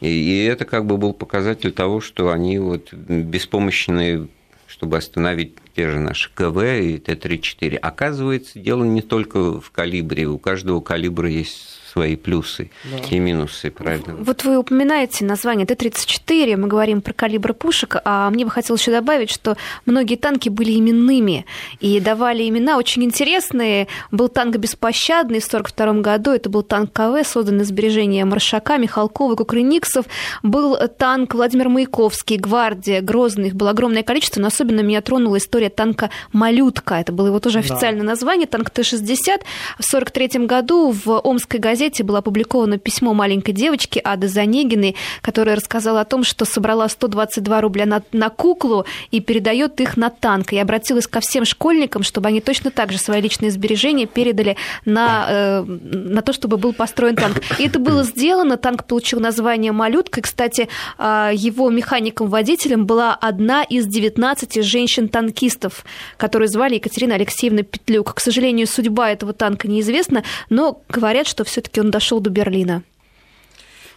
[0.00, 4.28] И это как бы был показатель того, что они вот беспомощные,
[4.66, 7.76] чтобы остановить те же наши КВ и Т-34.
[7.76, 12.98] Оказывается, дело не только в калибре, у каждого калибра есть свои плюсы да.
[13.10, 14.14] и минусы, правильно?
[14.16, 18.92] Вот вы упоминаете название Т-34, мы говорим про калибр пушек, а мне бы хотелось еще
[18.92, 21.46] добавить, что многие танки были именными
[21.80, 23.88] и давали имена очень интересные.
[24.10, 30.06] Был танк «Беспощадный» в 1942 году, это был танк КВ, созданный сбережения Маршака, Михалкова, Кукрыниксов.
[30.42, 35.70] Был танк Владимир Маяковский, «Гвардия», Грозный, их было огромное количество, но особенно меня тронула история
[35.70, 36.94] танка «Малютка».
[36.94, 38.10] Это было его тоже официальное да.
[38.10, 39.40] название, танк Т-60.
[39.78, 45.56] В 1943 году в Омской газете газете было опубликовано письмо маленькой девочки Ады Занегиной, которая
[45.56, 50.52] рассказала о том, что собрала 122 рубля на, на куклу и передает их на танк.
[50.52, 55.26] И обратилась ко всем школьникам, чтобы они точно так же свои личные сбережения передали на,
[55.28, 57.40] э, на то, чтобы был построен танк.
[57.58, 58.56] И это было сделано.
[58.56, 60.20] Танк получил название «Малютка».
[60.20, 65.84] И, кстати, э, его механиком-водителем была одна из 19 женщин-танкистов танкистов,
[66.16, 68.14] которые звали Екатерина Алексеевна Петлюк.
[68.14, 72.82] К сожалению, судьба этого танка неизвестна, но говорят, что все-таки он дошел до Берлина.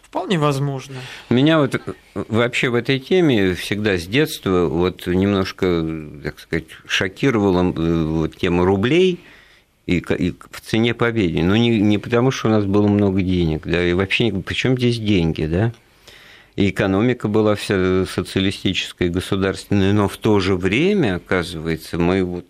[0.01, 0.95] Вполне возможно.
[1.31, 1.81] Меня вот
[2.13, 5.83] вообще в этой теме всегда с детства вот немножко,
[6.23, 9.19] так сказать, шокировала вот тема рублей
[9.87, 11.41] и, и в цене победы.
[11.41, 14.99] Но не, не потому, что у нас было много денег, да, и вообще, причем здесь
[14.99, 15.73] деньги, да?
[16.55, 22.45] И экономика была вся социалистическая, государственная, но в то же время, оказывается, мы вот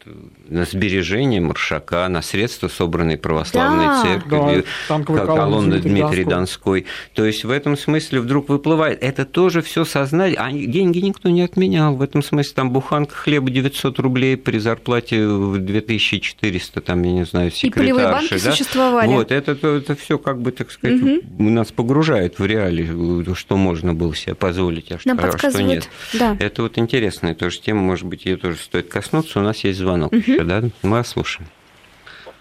[0.48, 4.02] на сбережения Маршака, на средства, собранные православной да.
[4.04, 6.54] церковью, да, колонны Дмитрий Донской.
[6.54, 6.86] Донской.
[7.14, 9.02] То есть в этом смысле вдруг выплывает.
[9.02, 10.38] Это тоже все сознание.
[10.38, 11.96] А деньги никто не отменял.
[11.96, 17.26] В этом смысле там буханка хлеба 900 рублей при зарплате в 2400, там, я не
[17.26, 17.68] знаю, секретарши.
[17.68, 18.52] И полевые банки да?
[18.52, 19.08] существовали.
[19.08, 21.22] Вот, это, это, это все как бы, так сказать, угу.
[21.44, 25.88] нас погружает в реалии, что можно было себе позволить, а, Нам а что нет.
[26.14, 26.36] Да.
[26.40, 29.40] Это вот интересная тоже тема, может быть, ее тоже стоит коснуться.
[29.40, 30.18] У нас есть звонок угу.
[30.18, 30.62] еще, да?
[30.82, 31.48] Мы вас слушаем.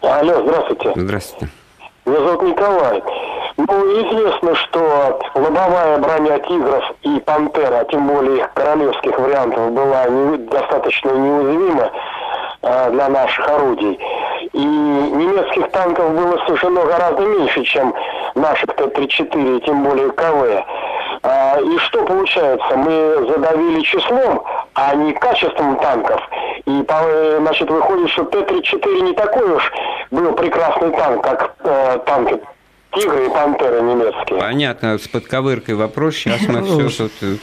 [0.00, 0.92] Алло, здравствуйте.
[0.96, 1.52] Здравствуйте.
[2.04, 3.02] Меня зовут Николай.
[3.56, 10.06] Ну, известно, что лобовая броня «Тигров» и «Пантера», а тем более их королевских вариантов, была
[10.06, 11.92] не, достаточно неуязвима
[12.62, 14.00] э, для наших орудий.
[14.52, 17.94] И немецких танков было совершенно гораздо меньше, чем
[18.34, 20.64] наших Т-34, тем более КВ.
[21.22, 22.76] А, и что получается?
[22.76, 26.20] Мы задавили числом, а не качеством танков.
[26.66, 26.84] И,
[27.40, 29.72] значит, выходит, что Т-34 не такой уж
[30.10, 32.40] был прекрасный танк, как э, танки
[32.92, 34.40] Тигры и Пантеры немецкие.
[34.40, 36.16] Понятно, с подковыркой вопрос.
[36.16, 37.36] Сейчас мы все тут э,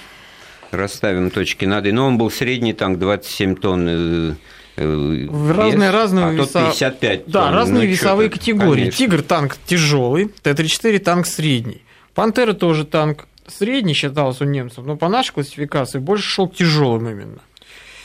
[0.72, 1.92] расставим точки над «и».
[1.92, 4.34] Но он был средний танк, 27 тонн э,
[4.76, 6.66] в разные, разные а веса...
[6.68, 7.54] 55 Да, тонн.
[7.54, 8.82] разные ну, весовые категории.
[8.82, 8.98] Конечно.
[8.98, 11.82] Тигр танк тяжелый, Т-34 танк средний.
[12.14, 17.42] Пантера тоже танк средний считался у немцев, но по нашей классификации больше шел тяжелым именно.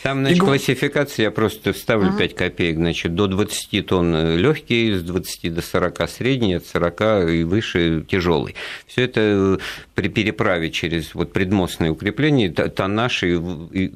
[0.05, 0.41] Там, значит, и...
[0.41, 2.19] классификация, я просто вставлю ага.
[2.19, 7.43] 5 копеек, значит, до 20 тонн легкий, с 20 до 40 средний, от 40 и
[7.43, 8.55] выше тяжелый.
[8.87, 9.59] Все это
[9.95, 13.41] при переправе через вот предмостные укрепления, тоннаж и,
[13.73, 13.95] и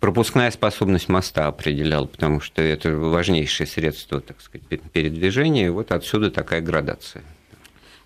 [0.00, 5.70] пропускная способность моста определял, потому что это важнейшее средство, так сказать, передвижения.
[5.70, 7.22] Вот отсюда такая градация.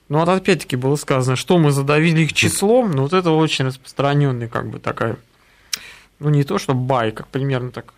[0.09, 4.49] Ну, вот опять-таки было сказано, что мы задавили их числом, но вот это очень распространенный
[4.49, 5.17] как бы такая,
[6.19, 7.93] ну, не то, что бай, как примерно так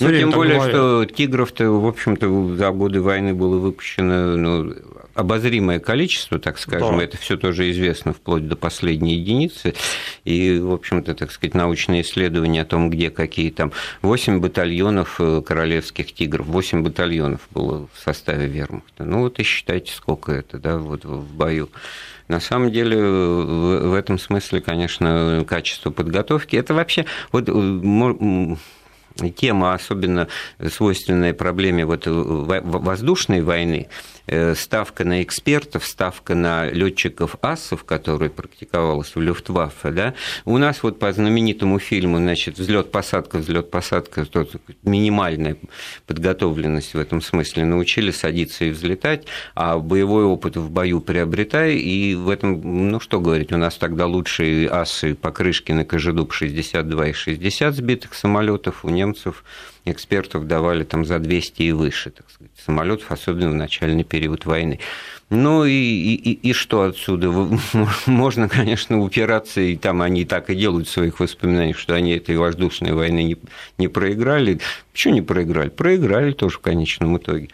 [0.00, 0.74] ну, тем более, говорят.
[0.74, 4.74] что тигров-то, в общем-то, за годы войны было выпущено ну,
[5.14, 7.04] обозримое количество, так скажем, да.
[7.04, 9.74] это все тоже известно вплоть до последней единицы.
[10.24, 15.42] И, в общем-то, так сказать, научные исследования о том, где какие там 8 батальонов э,
[15.44, 19.04] королевских тигров, 8 батальонов было в составе вермахта.
[19.04, 21.68] Ну вот и считайте, сколько это, да, вот в бою.
[22.28, 28.56] На самом деле, в этом смысле, конечно, качество подготовки, это вообще вот э,
[29.36, 30.28] тема, особенно
[30.68, 33.88] свойственная проблеме вот воздушной войны,
[34.54, 40.98] ставка на экспертов, ставка на летчиков асов, которые практиковалась в Люфтваффе, да, у нас вот
[40.98, 44.26] по знаменитому фильму, значит, взлет-посадка, взлет-посадка,
[44.82, 45.56] минимальная
[46.06, 52.14] подготовленность в этом смысле, научили садиться и взлетать, а боевой опыт в бою приобретай, и
[52.14, 57.12] в этом, ну что говорить, у нас тогда лучшие асы покрышки на Кожедуб 62 и
[57.12, 59.44] 60 сбитых самолетов, у немцев
[59.84, 64.78] экспертов давали там за 200 и выше, так сказать, самолетов, особенно в начальный период войны.
[65.34, 67.30] Ну и, и, и что отсюда?
[68.06, 72.36] Можно, конечно, упираться, и там они так и делают в своих воспоминаниях, что они этой
[72.36, 73.38] воздушной войны не,
[73.78, 74.60] не проиграли.
[74.92, 75.70] Почему не проиграли?
[75.70, 77.48] Проиграли тоже в конечном итоге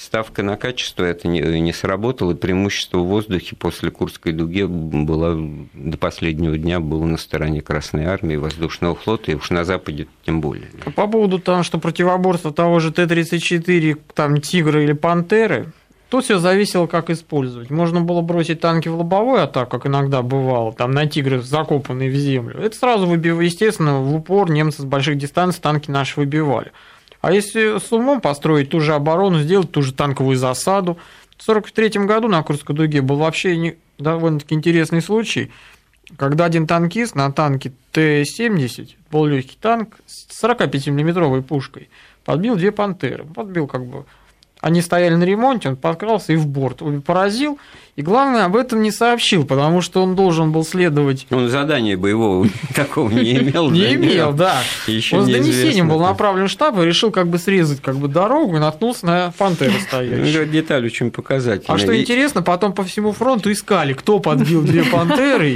[0.00, 5.38] ставка на качество это не, не сработало, и преимущество в воздухе после Курской дуги было
[5.74, 10.40] до последнего дня было на стороне Красной Армии, Воздушного флота, и уж на Западе тем
[10.40, 10.68] более.
[10.96, 15.72] По поводу того, что противоборство того же Т-34, там Тигры или Пантеры,
[16.10, 17.70] Тут все зависело, как использовать.
[17.70, 22.16] Можно было бросить танки в лобовую атаку, как иногда бывало, там на тигры, закопанные в
[22.16, 22.58] землю.
[22.60, 26.72] Это сразу выбивало, естественно, в упор немцы с больших дистанций танки наши выбивали.
[27.20, 30.98] А если с умом построить ту же оборону, сделать ту же танковую засаду.
[31.38, 35.52] В 1943 году на Курской дуге был вообще не, довольно-таки интересный случай,
[36.16, 41.88] когда один танкист на танке Т-70, был легкий танк с 45-миллиметровой пушкой,
[42.24, 43.24] подбил две пантеры.
[43.24, 44.06] Подбил как бы
[44.60, 46.82] они стояли на ремонте, он подкрался и в борт.
[47.04, 47.58] Поразил,
[47.96, 51.26] и главное, об этом не сообщил, потому что он должен был следовать...
[51.30, 53.70] Он задания боевого такого не имел.
[53.70, 54.62] Не имел, да.
[55.12, 58.56] Он с донесением был направлен в штаб и решил как бы срезать как бы дорогу
[58.56, 60.46] и наткнулся на пантеру стоящую.
[60.46, 61.76] Ну, деталь очень показательная.
[61.76, 65.54] А что интересно, потом по всему фронту искали, кто подбил две пантеры,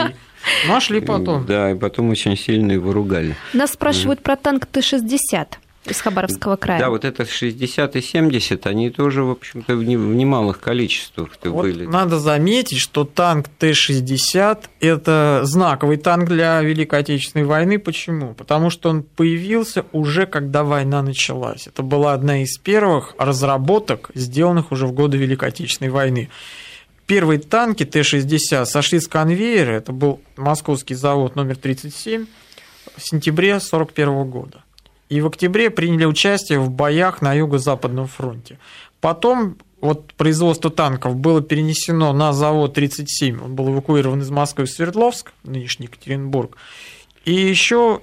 [0.69, 1.47] Нашли потом.
[1.47, 3.35] Да, и потом очень сильно его ругали.
[3.55, 5.47] Нас спрашивают про танк Т-60.
[5.87, 6.79] Из Хабаровского края.
[6.79, 11.85] Да, вот это 60 и 70, они тоже, в общем-то, в немалых количествах вот были.
[11.85, 17.79] Надо заметить, что танк Т-60– это знаковый танк для Великой Отечественной войны.
[17.79, 18.35] Почему?
[18.35, 21.66] Потому что он появился уже, когда война началась.
[21.66, 26.31] Это была одна из первых разработок, сделанных уже в годы Великой Отечественной войны.
[27.07, 32.25] Первые танки Т-60 сошли с конвейера, это был московский завод номер 37,
[32.96, 34.63] в сентябре 1941 года
[35.15, 38.58] и в октябре приняли участие в боях на Юго-Западном фронте.
[39.00, 44.71] Потом вот производство танков было перенесено на завод 37, он был эвакуирован из Москвы в
[44.71, 46.56] Свердловск, нынешний Екатеринбург.
[47.25, 48.00] И еще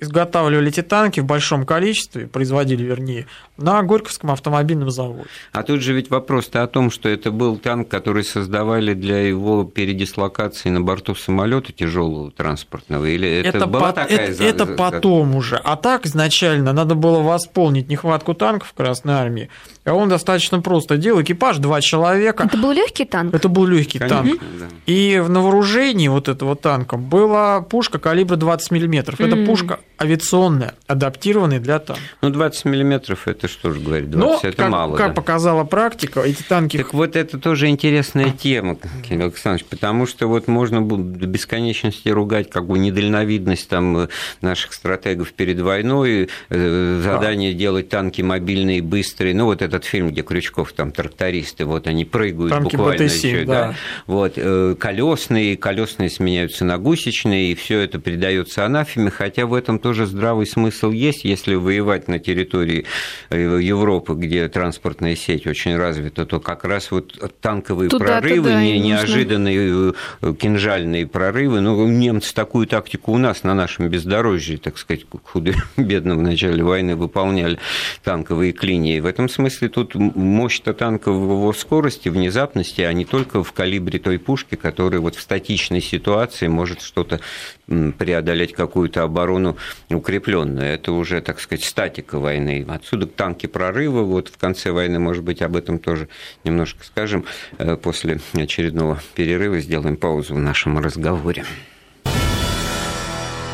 [0.00, 3.26] изготавливали эти танки в большом количестве, производили, вернее,
[3.56, 5.28] на Горьковском автомобильном заводе.
[5.52, 9.64] А тут же ведь вопрос-то о том, что это был танк, который создавали для его
[9.64, 13.92] передислокации на борту самолета тяжелого транспортного, или это, это была по...
[13.92, 15.56] такая это, это потом уже.
[15.56, 19.48] А так изначально надо было восполнить нехватку танков в Красной Армии.
[19.88, 21.22] А он достаточно просто делал.
[21.22, 22.44] Экипаж два человека.
[22.44, 23.34] Это был легкий танк?
[23.34, 24.40] Это был легкий Конечно, танк.
[24.58, 24.66] да.
[24.86, 29.14] И на вооружении вот этого танка была пушка калибра 20 мм.
[29.18, 32.02] Это пушка авиационная, адаптированная для танка.
[32.22, 34.96] Ну, 20 миллиметров, это что же говорит, 20, Но, это как, мало.
[34.96, 35.14] как да.
[35.14, 36.76] показала практика, эти танки...
[36.76, 38.76] Так вот это тоже интересная тема,
[39.06, 44.08] Кирилл Александрович, потому что вот можно было до бесконечности ругать как бы недальновидность там э,
[44.40, 50.22] наших стратегов перед войной, э, задание делать танки мобильные, быстрые, ну вот этот фильм, где
[50.22, 53.74] Крючков там трактористы, вот они прыгают Танки буквально БТ-7, ещё, да.
[54.06, 59.78] вот э, колесные, колесные сменяются на гусечные, и все это придается анафеме, хотя в этом
[59.78, 62.84] тоже здравый смысл есть, если воевать на территории
[63.30, 68.60] э, Европы, где транспортная сеть очень развита, то как раз вот танковые Туда-то, прорывы, да,
[68.62, 68.86] не- и нужно.
[68.88, 75.06] неожиданные э, кинжальные прорывы, ну, немцы такую тактику у нас на нашем бездорожье, так сказать,
[75.24, 77.58] худо-бедно в начале войны выполняли
[78.02, 79.00] танковые клинии.
[79.00, 83.52] В этом смысле тут м- мощь-то танка в его скорости, внезапности, а не только в
[83.52, 87.20] калибре той пушки, которая вот в статичной ситуации может что-то
[87.66, 89.56] преодолеть какую-то оборону
[89.90, 90.66] укрепленную.
[90.66, 92.64] Это уже, так сказать, статика войны.
[92.68, 94.02] Отсюда танки прорыва.
[94.02, 96.08] Вот в конце войны, может быть, об этом тоже
[96.44, 97.24] немножко скажем.
[97.58, 101.44] Э, После очередного перерыва сделаем паузу в нашем разговоре.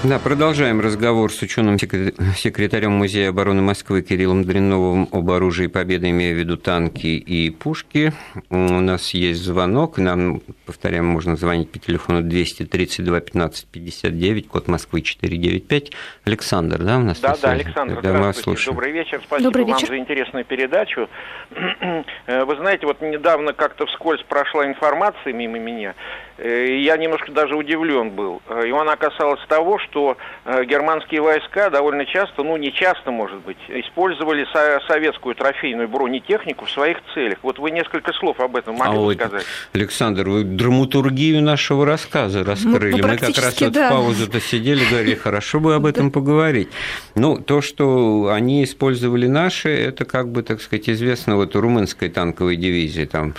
[0.04, 6.34] Да, продолжаем разговор с ученым секретарем Музея обороны Москвы Кириллом Дряновым об оружии Победы, имея
[6.34, 8.12] в виду танки и пушки.
[8.50, 9.96] У нас есть звонок.
[9.96, 15.92] Нам, повторяем, можно звонить по телефону 232 15 59, код Москвы 495.
[16.24, 17.52] Александр, да, у нас Да, да?
[17.52, 18.74] Александр, Да, здравствуйте, слушаем.
[18.76, 19.88] добрый вечер, спасибо Добрый вам вечер.
[19.88, 21.08] за интересную передачу.
[22.26, 25.94] Э, Вы знаете, вот недавно как-то вскользь прошла информация мимо меня,
[26.38, 28.42] я немножко даже удивлен был.
[28.48, 33.38] Э, И она касалась того, что э, германские войска довольно часто, ну не часто, может
[33.40, 37.38] быть, использовали со- советскую трофейную бронетехнику в своих целях.
[37.42, 39.44] Вот вы несколько слов об этом А могли бы вот, сказать?
[39.72, 43.00] Александр, вы драматургию нашего рассказа раскрыли.
[43.00, 43.88] ну, Мы как раз практически, вот да.
[43.88, 46.68] в паузу-то сидели, говорили, хорошо бы об этом поговорить.
[47.14, 52.08] Ну, то, что они использовали наши, это как бы, так сказать, известно вот у румынской
[52.08, 53.34] танковой дивизии, там,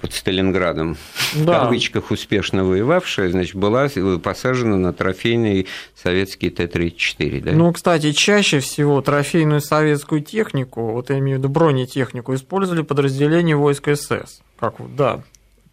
[0.00, 0.96] под Сталинградом,
[1.32, 1.60] в Да.
[1.60, 3.88] кавычках успешно воевавшая, значит, была
[4.22, 7.52] посажена на трофейный советский Т-34, да?
[7.52, 13.56] Ну, кстати, чаще всего трофейную советскую технику, вот я имею в виду бронетехнику, использовали подразделения
[13.56, 14.40] войск СС.
[14.58, 15.22] Как вот, да.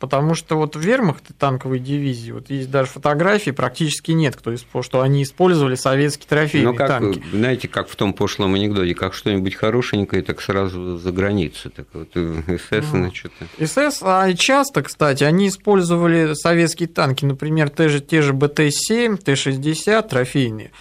[0.03, 4.83] Потому что вот в вермахт танковой дивизии, вот есть даже фотографии, практически нет, кто использовал,
[4.83, 7.23] что они использовали советские трофейные Ну, как, танки.
[7.31, 11.69] знаете, как в том пошлом анекдоте, как что-нибудь хорошенькое, так сразу за границу.
[11.69, 12.97] Так вот, э, СС, Ну.
[12.99, 19.15] значит, СС, а часто, кстати, они использовали советские танки, например, те же, те же БТ-7,
[19.23, 20.71] Т-60 трофейные,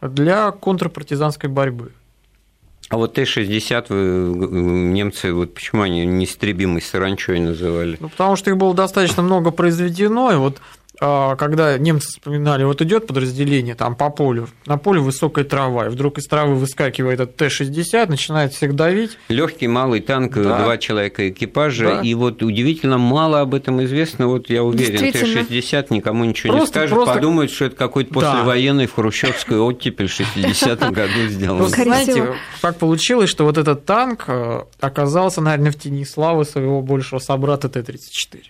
[0.00, 1.92] для контрпартизанской борьбы.
[2.90, 7.96] А вот Т-60 вы, э, немцы, вот почему они неистребимой саранчой называли?
[8.00, 10.60] Ну, потому что их было достаточно много произведено, и вот
[11.00, 16.18] когда немцы вспоминали, вот идет подразделение там по полю, на поле высокая трава, и вдруг
[16.18, 19.16] из травы выскакивает этот Т-60, начинает всех давить.
[19.28, 20.62] Легкий малый танк, Да.
[20.62, 22.00] два человека экипажа, Да.
[22.02, 24.26] и вот удивительно мало об этом известно.
[24.26, 25.44] Вот я уверен, Действительно.
[25.44, 28.20] Т-60 никому ничего Просто- не скажет, просто- подумают, что это какой-то Да.
[28.20, 31.66] послевоенный в хрущевской оттепель в 60-м году сделан.
[31.66, 37.18] Знаете, как получилось, что вот этот танк э, оказался, наверное, в тени славы своего большего
[37.20, 38.42] собрата Т-34.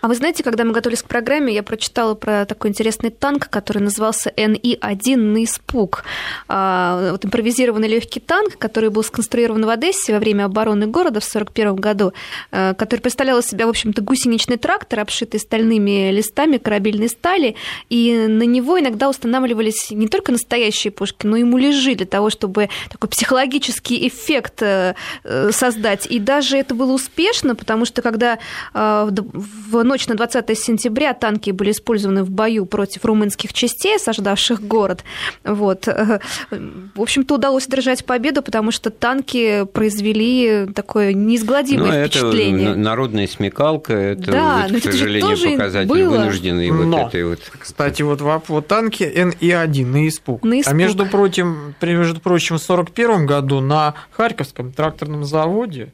[0.00, 3.82] А вы знаете, когда мы готовились к программе, я прочитала про такой интересный танк, который
[3.82, 6.04] назывался НИ-1 на испуг.
[6.46, 11.26] А, вот импровизированный легкий танк, который был сконструирован в Одессе во время обороны города в
[11.28, 12.12] 1941 году,
[12.52, 17.56] а, который представлял из себя, в общем-то, гусеничный трактор, обшитый стальными листами корабельной стали,
[17.88, 22.68] и на него иногда устанавливались не только настоящие пушки, но и муляжи для того, чтобы
[22.88, 24.94] такой психологический эффект э,
[25.24, 26.06] э, создать.
[26.06, 28.38] И даже это было успешно, потому что когда
[28.72, 34.62] а, в ночь на 20 сентября танки были использованы в бою против румынских частей, осаждавших
[34.62, 35.04] город.
[35.44, 35.86] Вот.
[35.86, 42.70] В общем-то, удалось держать победу, потому что танки произвели такое неизгладимое ну, впечатление.
[42.70, 46.10] Это народная смекалка, это, да, вот, к сожалению, показатель было.
[46.10, 47.40] вынужденный но, вот этой вот.
[47.58, 50.42] Кстати, вот, вот танки НИ-1 на испуг.
[50.44, 50.72] на испуг.
[50.72, 55.92] А между прочим, между прочим, в 1941 году на Харьковском тракторном заводе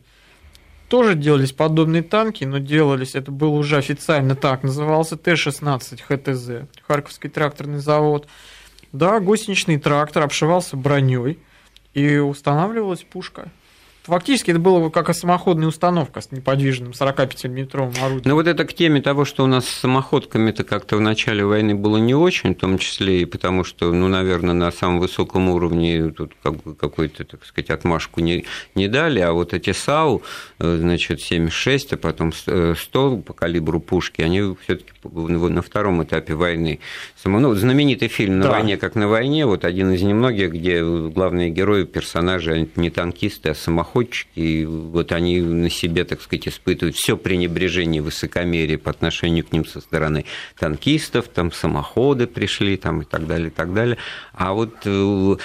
[0.88, 7.30] тоже делались подобные танки, но делались, это был уже официально так, назывался Т-16 ХТЗ, Харьковский
[7.30, 8.28] тракторный завод.
[8.92, 11.38] Да, гусеничный трактор обшивался броней
[11.94, 13.50] и устанавливалась пушка.
[14.04, 18.22] Фактически это было как самоходная установка с неподвижным 45-миллиметровым орудием.
[18.26, 21.74] Ну вот это к теме того, что у нас с самоходками-то как-то в начале войны
[21.74, 26.10] было не очень, в том числе и потому, что, ну, наверное, на самом высоком уровне
[26.10, 28.44] тут какую-то, так сказать, отмашку не,
[28.74, 30.22] не дали, а вот эти САУ,
[30.58, 36.04] э, значит, 76, а потом 100 э, по калибру пушки, они все таки на втором
[36.04, 36.80] этапе войны.
[37.24, 38.50] Ну, знаменитый фильм «На да.
[38.50, 43.54] войне, как на войне», вот один из немногих, где главные герои, персонажи, не танкисты, а
[43.54, 49.44] самоходцы, самоходчики, и вот они на себе, так сказать, испытывают все пренебрежение, высокомерие по отношению
[49.44, 50.24] к ним со стороны
[50.58, 53.96] танкистов, там самоходы пришли, там и так далее, и так далее.
[54.32, 55.38] А вот э, у,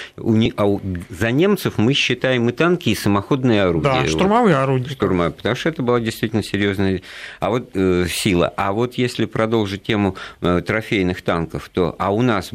[0.56, 4.02] а у, за немцев мы считаем и танки, и самоходные орудия.
[4.02, 4.90] Да, штурмовые вот, орудия.
[4.90, 7.02] Штурмовые, потому что это была действительно серьезная
[7.38, 8.52] а вот, э, сила.
[8.56, 12.50] А вот если продолжить тему э, трофейных танков, то а у нас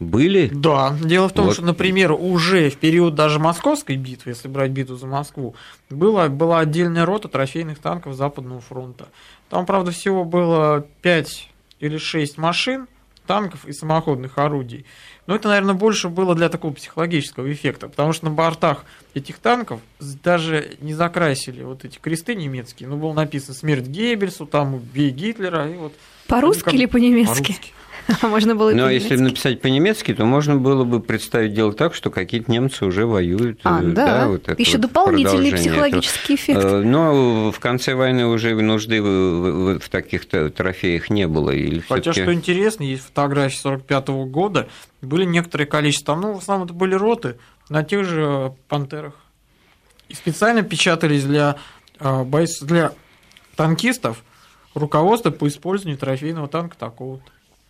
[0.00, 0.48] были?
[0.52, 0.96] Да.
[1.02, 1.54] Дело в том, вот.
[1.54, 5.54] что, например, уже в период даже Московской битвы, если брать битву за Москву,
[5.90, 9.08] была, была отдельная рота трофейных танков Западного фронта.
[9.48, 11.48] Там, правда, всего было 5
[11.80, 12.86] или 6 машин,
[13.26, 14.86] танков и самоходных орудий.
[15.26, 18.84] Но это, наверное, больше было для такого психологического эффекта, потому что на бортах
[19.14, 24.74] этих танков даже не закрасили вот эти кресты немецкие, но было написано «Смерть Геббельсу», там
[24.74, 25.92] «Убей Гитлера», и вот...
[26.26, 26.74] По-русски как...
[26.74, 27.52] или по-немецки?
[27.52, 27.72] По-русски.
[28.22, 32.50] Можно было Но если написать по-немецки, то можно было бы представить дело так, что какие-то
[32.50, 33.60] немцы уже воюют.
[33.64, 36.36] А, да, да вот еще вот дополнительный психологический этого.
[36.36, 36.64] эффект.
[36.64, 41.50] Э, но в конце войны уже нужды в, в таких трофеях не было.
[41.50, 44.68] Или Хотя, что интересно, есть фотографии 45 года,
[45.02, 47.36] были некоторые количество, ну, в основном это были роты
[47.68, 49.14] на тех же «Пантерах».
[50.08, 51.56] И специально печатались для,
[52.00, 52.92] э, для
[53.54, 54.24] танкистов
[54.74, 57.30] руководство по использованию трофейного танка такого-то.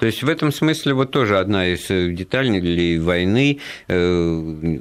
[0.00, 4.78] То есть в этом смысле вот тоже одна из э, деталей войны, э,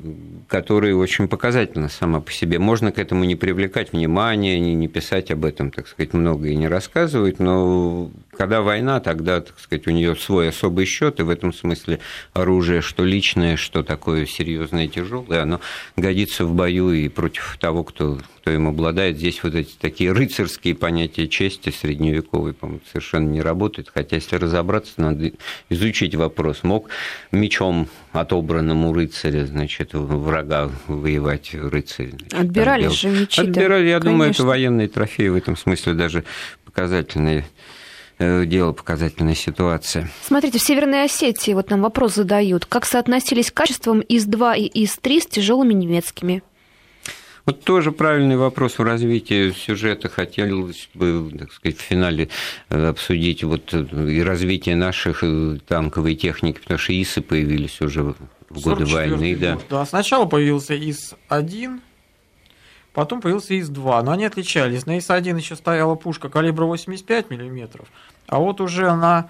[0.48, 2.60] которая очень показательна сама по себе.
[2.60, 6.68] Можно к этому не привлекать внимание, не, писать об этом, так сказать, много и не
[6.68, 11.54] рассказывать, но когда война, тогда, так сказать, у нее свой особый счет, и в этом
[11.54, 12.00] смысле
[12.34, 15.62] оружие, что личное, что такое серьезное, тяжелое, оно
[15.96, 19.18] годится в бою и против того, кто, кто им обладает.
[19.18, 24.94] Здесь вот эти такие рыцарские понятия чести средневековые, по-моему, совершенно не работают, хотя если разобраться,
[25.12, 25.32] надо
[25.70, 26.64] изучить вопрос.
[26.64, 26.90] Мог
[27.32, 32.10] мечом отобранному рыцаря, значит, врага воевать рыцарь?
[32.10, 33.42] Значит, Отбирали же мечи.
[33.42, 34.12] Отбирали, я Конечно.
[34.12, 36.24] думаю, это военные трофеи в этом смысле даже
[36.66, 37.46] показательные
[38.20, 40.10] э, дело показательная ситуация.
[40.24, 42.66] Смотрите, в Северной Осетии вот нам вопрос задают.
[42.66, 46.44] Как соотносились качеством ИС-2 и ИС-3 с тяжелыми немецкими?
[47.46, 50.10] Вот тоже правильный вопрос в развитии сюжета.
[50.10, 52.30] Хотелось бы, так сказать, в финале
[52.70, 58.16] э, обсудить вот э, и развитие наших э, танковой техники, потому что ИСы появились уже
[58.50, 59.36] в годы войны.
[59.36, 59.60] Да.
[59.70, 61.82] да, сначала появился ИС-1,
[62.94, 64.88] потом появился ИС-2, но они отличались.
[64.88, 67.86] На ИС-1 еще стояла пушка калибра 85 мм,
[68.26, 69.30] а вот уже на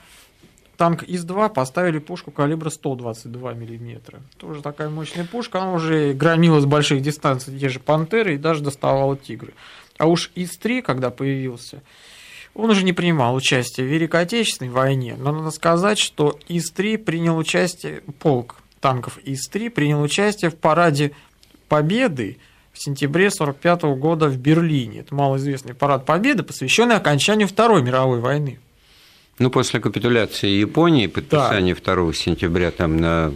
[0.77, 4.19] танк ИС-2 поставили пушку калибра 122 мм.
[4.37, 8.61] Тоже такая мощная пушка, она уже громила с больших дистанций те же «Пантеры» и даже
[8.61, 9.53] доставала «Тигры».
[9.97, 11.81] А уж ИС-3, когда появился,
[12.53, 17.37] он уже не принимал участие в Великой Отечественной войне, но надо сказать, что ИС-3 принял
[17.37, 21.11] участие, полк танков ИС-3 принял участие в параде
[21.67, 22.37] Победы
[22.71, 24.99] в сентябре 1945 года в Берлине.
[24.99, 28.59] Это малоизвестный парад Победы, посвященный окончанию Второй мировой войны.
[29.37, 31.95] Ну, после капитуляции Японии, подписания да.
[31.95, 33.33] 2 сентября там на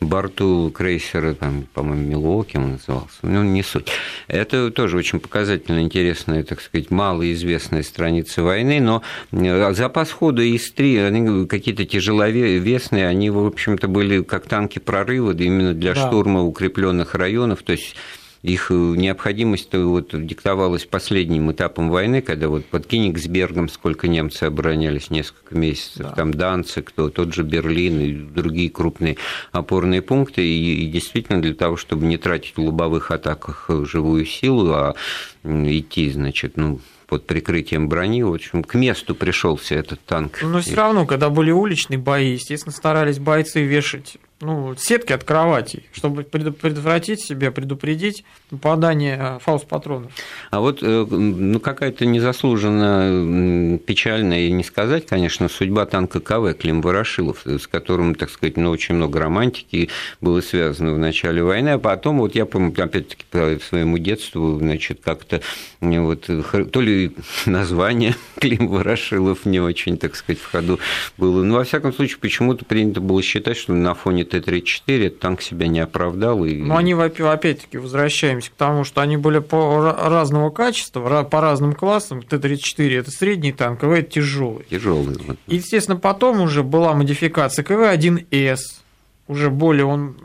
[0.00, 3.88] борту крейсера, там, по-моему, Милуоки он назывался, ну, не суть.
[4.26, 9.02] Это тоже очень показательно интересная, так сказать, малоизвестная страница войны, но
[9.32, 15.74] э, запас хода ИС-3, они какие-то тяжеловесные, они, в общем-то, были как танки прорыва именно
[15.74, 16.06] для да.
[16.06, 17.96] штурма укрепленных районов, то есть
[18.42, 25.10] их э, необходимость вот диктовалась последним этапом войны, когда вот под Кенигсбергом сколько немцы оборонялись
[25.10, 26.10] несколько месяцев, да.
[26.10, 29.16] там Данцик, то, тот же Берлин и другие крупные
[29.52, 34.72] опорные пункты, и, и действительно для того, чтобы не тратить в лобовых атаках живую силу,
[34.72, 34.94] а
[35.44, 36.80] идти, значит, ну,
[37.12, 38.22] под прикрытием брони.
[38.22, 40.40] В общем, к месту пришелся этот танк.
[40.42, 45.84] Но все равно, когда были уличные бои, естественно, старались бойцы вешать ну, сетки от кроватей,
[45.92, 50.10] чтобы предотвратить себе, предупредить попадание э, фаус-патронов.
[50.50, 56.82] А вот э, ну, какая-то незаслуженно печальная, и не сказать, конечно, судьба танка КВ Клим
[56.82, 59.90] Ворошилов, с которым, так сказать, ну, очень много романтики
[60.20, 65.00] было связано в начале войны, а потом, вот я помню, опять-таки, по своему детству, значит,
[65.04, 65.40] как-то
[65.80, 66.28] вот,
[66.72, 67.12] то ли
[67.46, 70.80] название Клим Ворошилов не очень, так сказать, в ходу
[71.16, 75.68] было, но, во всяком случае, почему-то принято было считать, что на фоне Т-34 танк себя
[75.68, 76.44] не оправдал.
[76.44, 76.54] И...
[76.54, 82.22] Но они, опять-таки, возвращаемся к тому, что они были по разного качества, по разным классам.
[82.22, 84.64] Т-34– это средний танк, КВ– это тяжелый.
[84.70, 85.16] Тяжелый.
[85.46, 88.60] И, естественно, потом уже была модификация КВ-1С,
[89.28, 90.16] уже более он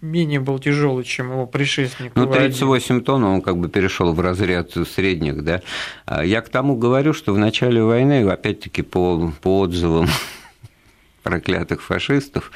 [0.00, 2.12] менее был тяжелый, чем его предшественник.
[2.14, 5.62] Ну, 38 тонн, он как бы перешел в разряд средних, да.
[6.04, 10.08] А я к тому говорю, что в начале войны, опять-таки, по, по отзывам
[11.24, 12.52] проклятых фашистов,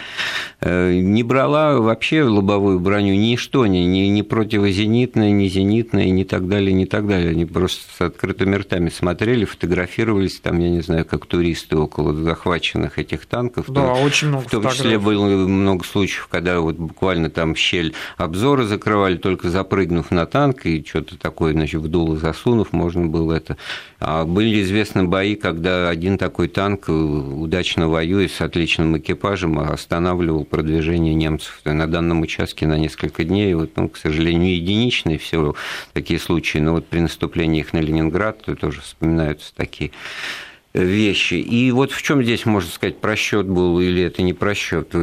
[0.61, 6.47] э, не брала вообще лобовую броню ничто, ни, ни, ни противозенитное, ни зенитное, ни так
[6.47, 7.31] далее, ни так далее.
[7.31, 12.99] Они просто с открытыми ртами смотрели, фотографировались, там, я не знаю, как туристы около захваченных
[12.99, 13.65] этих танков.
[13.69, 17.95] Да, то, очень много В том числе было много случаев, когда вот буквально там щель
[18.19, 23.33] обзора закрывали, только запрыгнув на танк и что-то такое, значит, в дуло засунув, можно было
[23.33, 23.57] это.
[23.99, 31.15] А были известны бои, когда один такой танк удачно воюет с отличным экипажем останавливал продвижение
[31.15, 33.55] немцев на данном участке на несколько дней.
[33.55, 35.55] Вот, ну, к сожалению, единичные все
[35.93, 39.91] такие случаи, но вот при наступлении их на Ленинград тоже вспоминаются такие
[40.75, 41.35] вещи.
[41.35, 44.95] И вот в чем здесь, можно сказать, просчет был или это не просчет?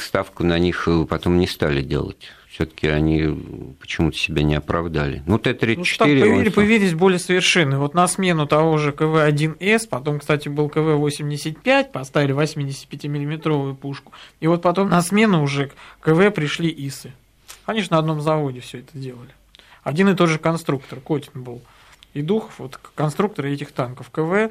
[0.00, 5.22] Ставку на них потом не стали делать все-таки они почему-то себя не оправдали.
[5.26, 5.76] Ну, Т-34...
[5.76, 7.78] Ну, так появились, появились более совершенные.
[7.78, 14.62] Вот на смену того же КВ-1С, потом, кстати, был КВ-85, поставили 85-миллиметровую пушку, и вот
[14.62, 17.12] потом на смену уже КВ пришли ИСы.
[17.66, 19.34] Они же на одном заводе все это делали.
[19.82, 21.60] Один и тот же конструктор, Котин был.
[22.14, 24.50] И Духов, вот конструктор этих танков КВ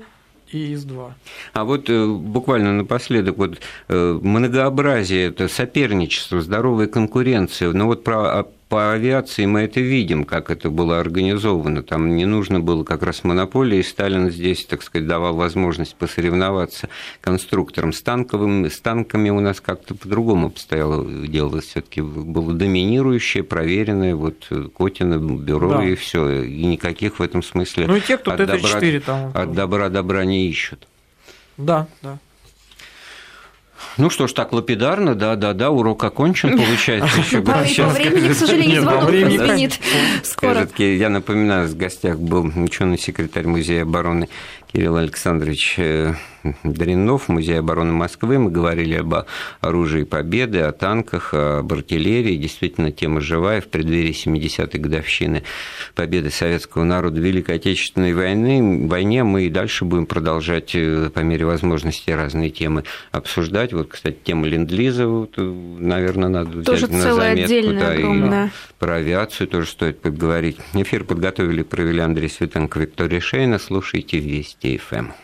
[0.55, 1.11] и ИС-2.
[1.53, 8.03] А вот э, буквально напоследок, вот э, многообразие, это соперничество, здоровая конкуренция, но ну вот
[8.03, 11.83] про а, по авиации мы это видим, как это было организовано.
[11.83, 16.89] Там не нужно было как раз монополии, и Сталин здесь, так сказать, давал возможность посоревноваться
[17.21, 17.93] конструкторам.
[17.93, 21.61] С, танковым, с танками у нас как-то по-другому обстояло дело.
[21.61, 25.85] все таки было доминирующее, проверенное, вот Котина, бюро да.
[25.85, 26.43] и все.
[26.43, 29.31] И никаких в этом смысле ну, и те, кто от, добра, там...
[29.33, 30.87] от добра добра не ищут.
[31.57, 32.17] Да, да.
[33.97, 37.19] Ну что ж, так лапидарно, да, да, да, урок окончен, получается.
[37.19, 39.79] Еще по, по времени, к сожалению, звонок звонит
[40.23, 40.67] скоро.
[40.77, 44.29] Я напоминаю, в гостях был ученый секретарь Музея обороны
[44.71, 46.13] Кирилл Александрович э,
[46.63, 48.37] Дринов, Музей обороны Москвы.
[48.39, 49.25] Мы говорили об
[49.61, 52.35] оружии победы, о танках, об артиллерии.
[52.35, 55.43] Действительно, тема живая в преддверии 70-й годовщины
[55.95, 58.87] победы советского народа в Великой Отечественной войны.
[58.87, 63.73] войне мы и дальше будем продолжать э, по мере возможности разные темы обсуждать.
[63.73, 67.73] Вот, кстати, тема Ленд-Лиза, вот, э, наверное, надо тоже взять на заметку.
[67.73, 68.47] Да, огромная.
[68.47, 68.49] и
[68.79, 70.57] про авиацию тоже стоит поговорить.
[70.73, 73.59] Эфир подготовили и провели Андрей Светенко, Виктория Шейна.
[73.59, 74.19] Слушайте
[74.61, 75.15] Вести ФМ.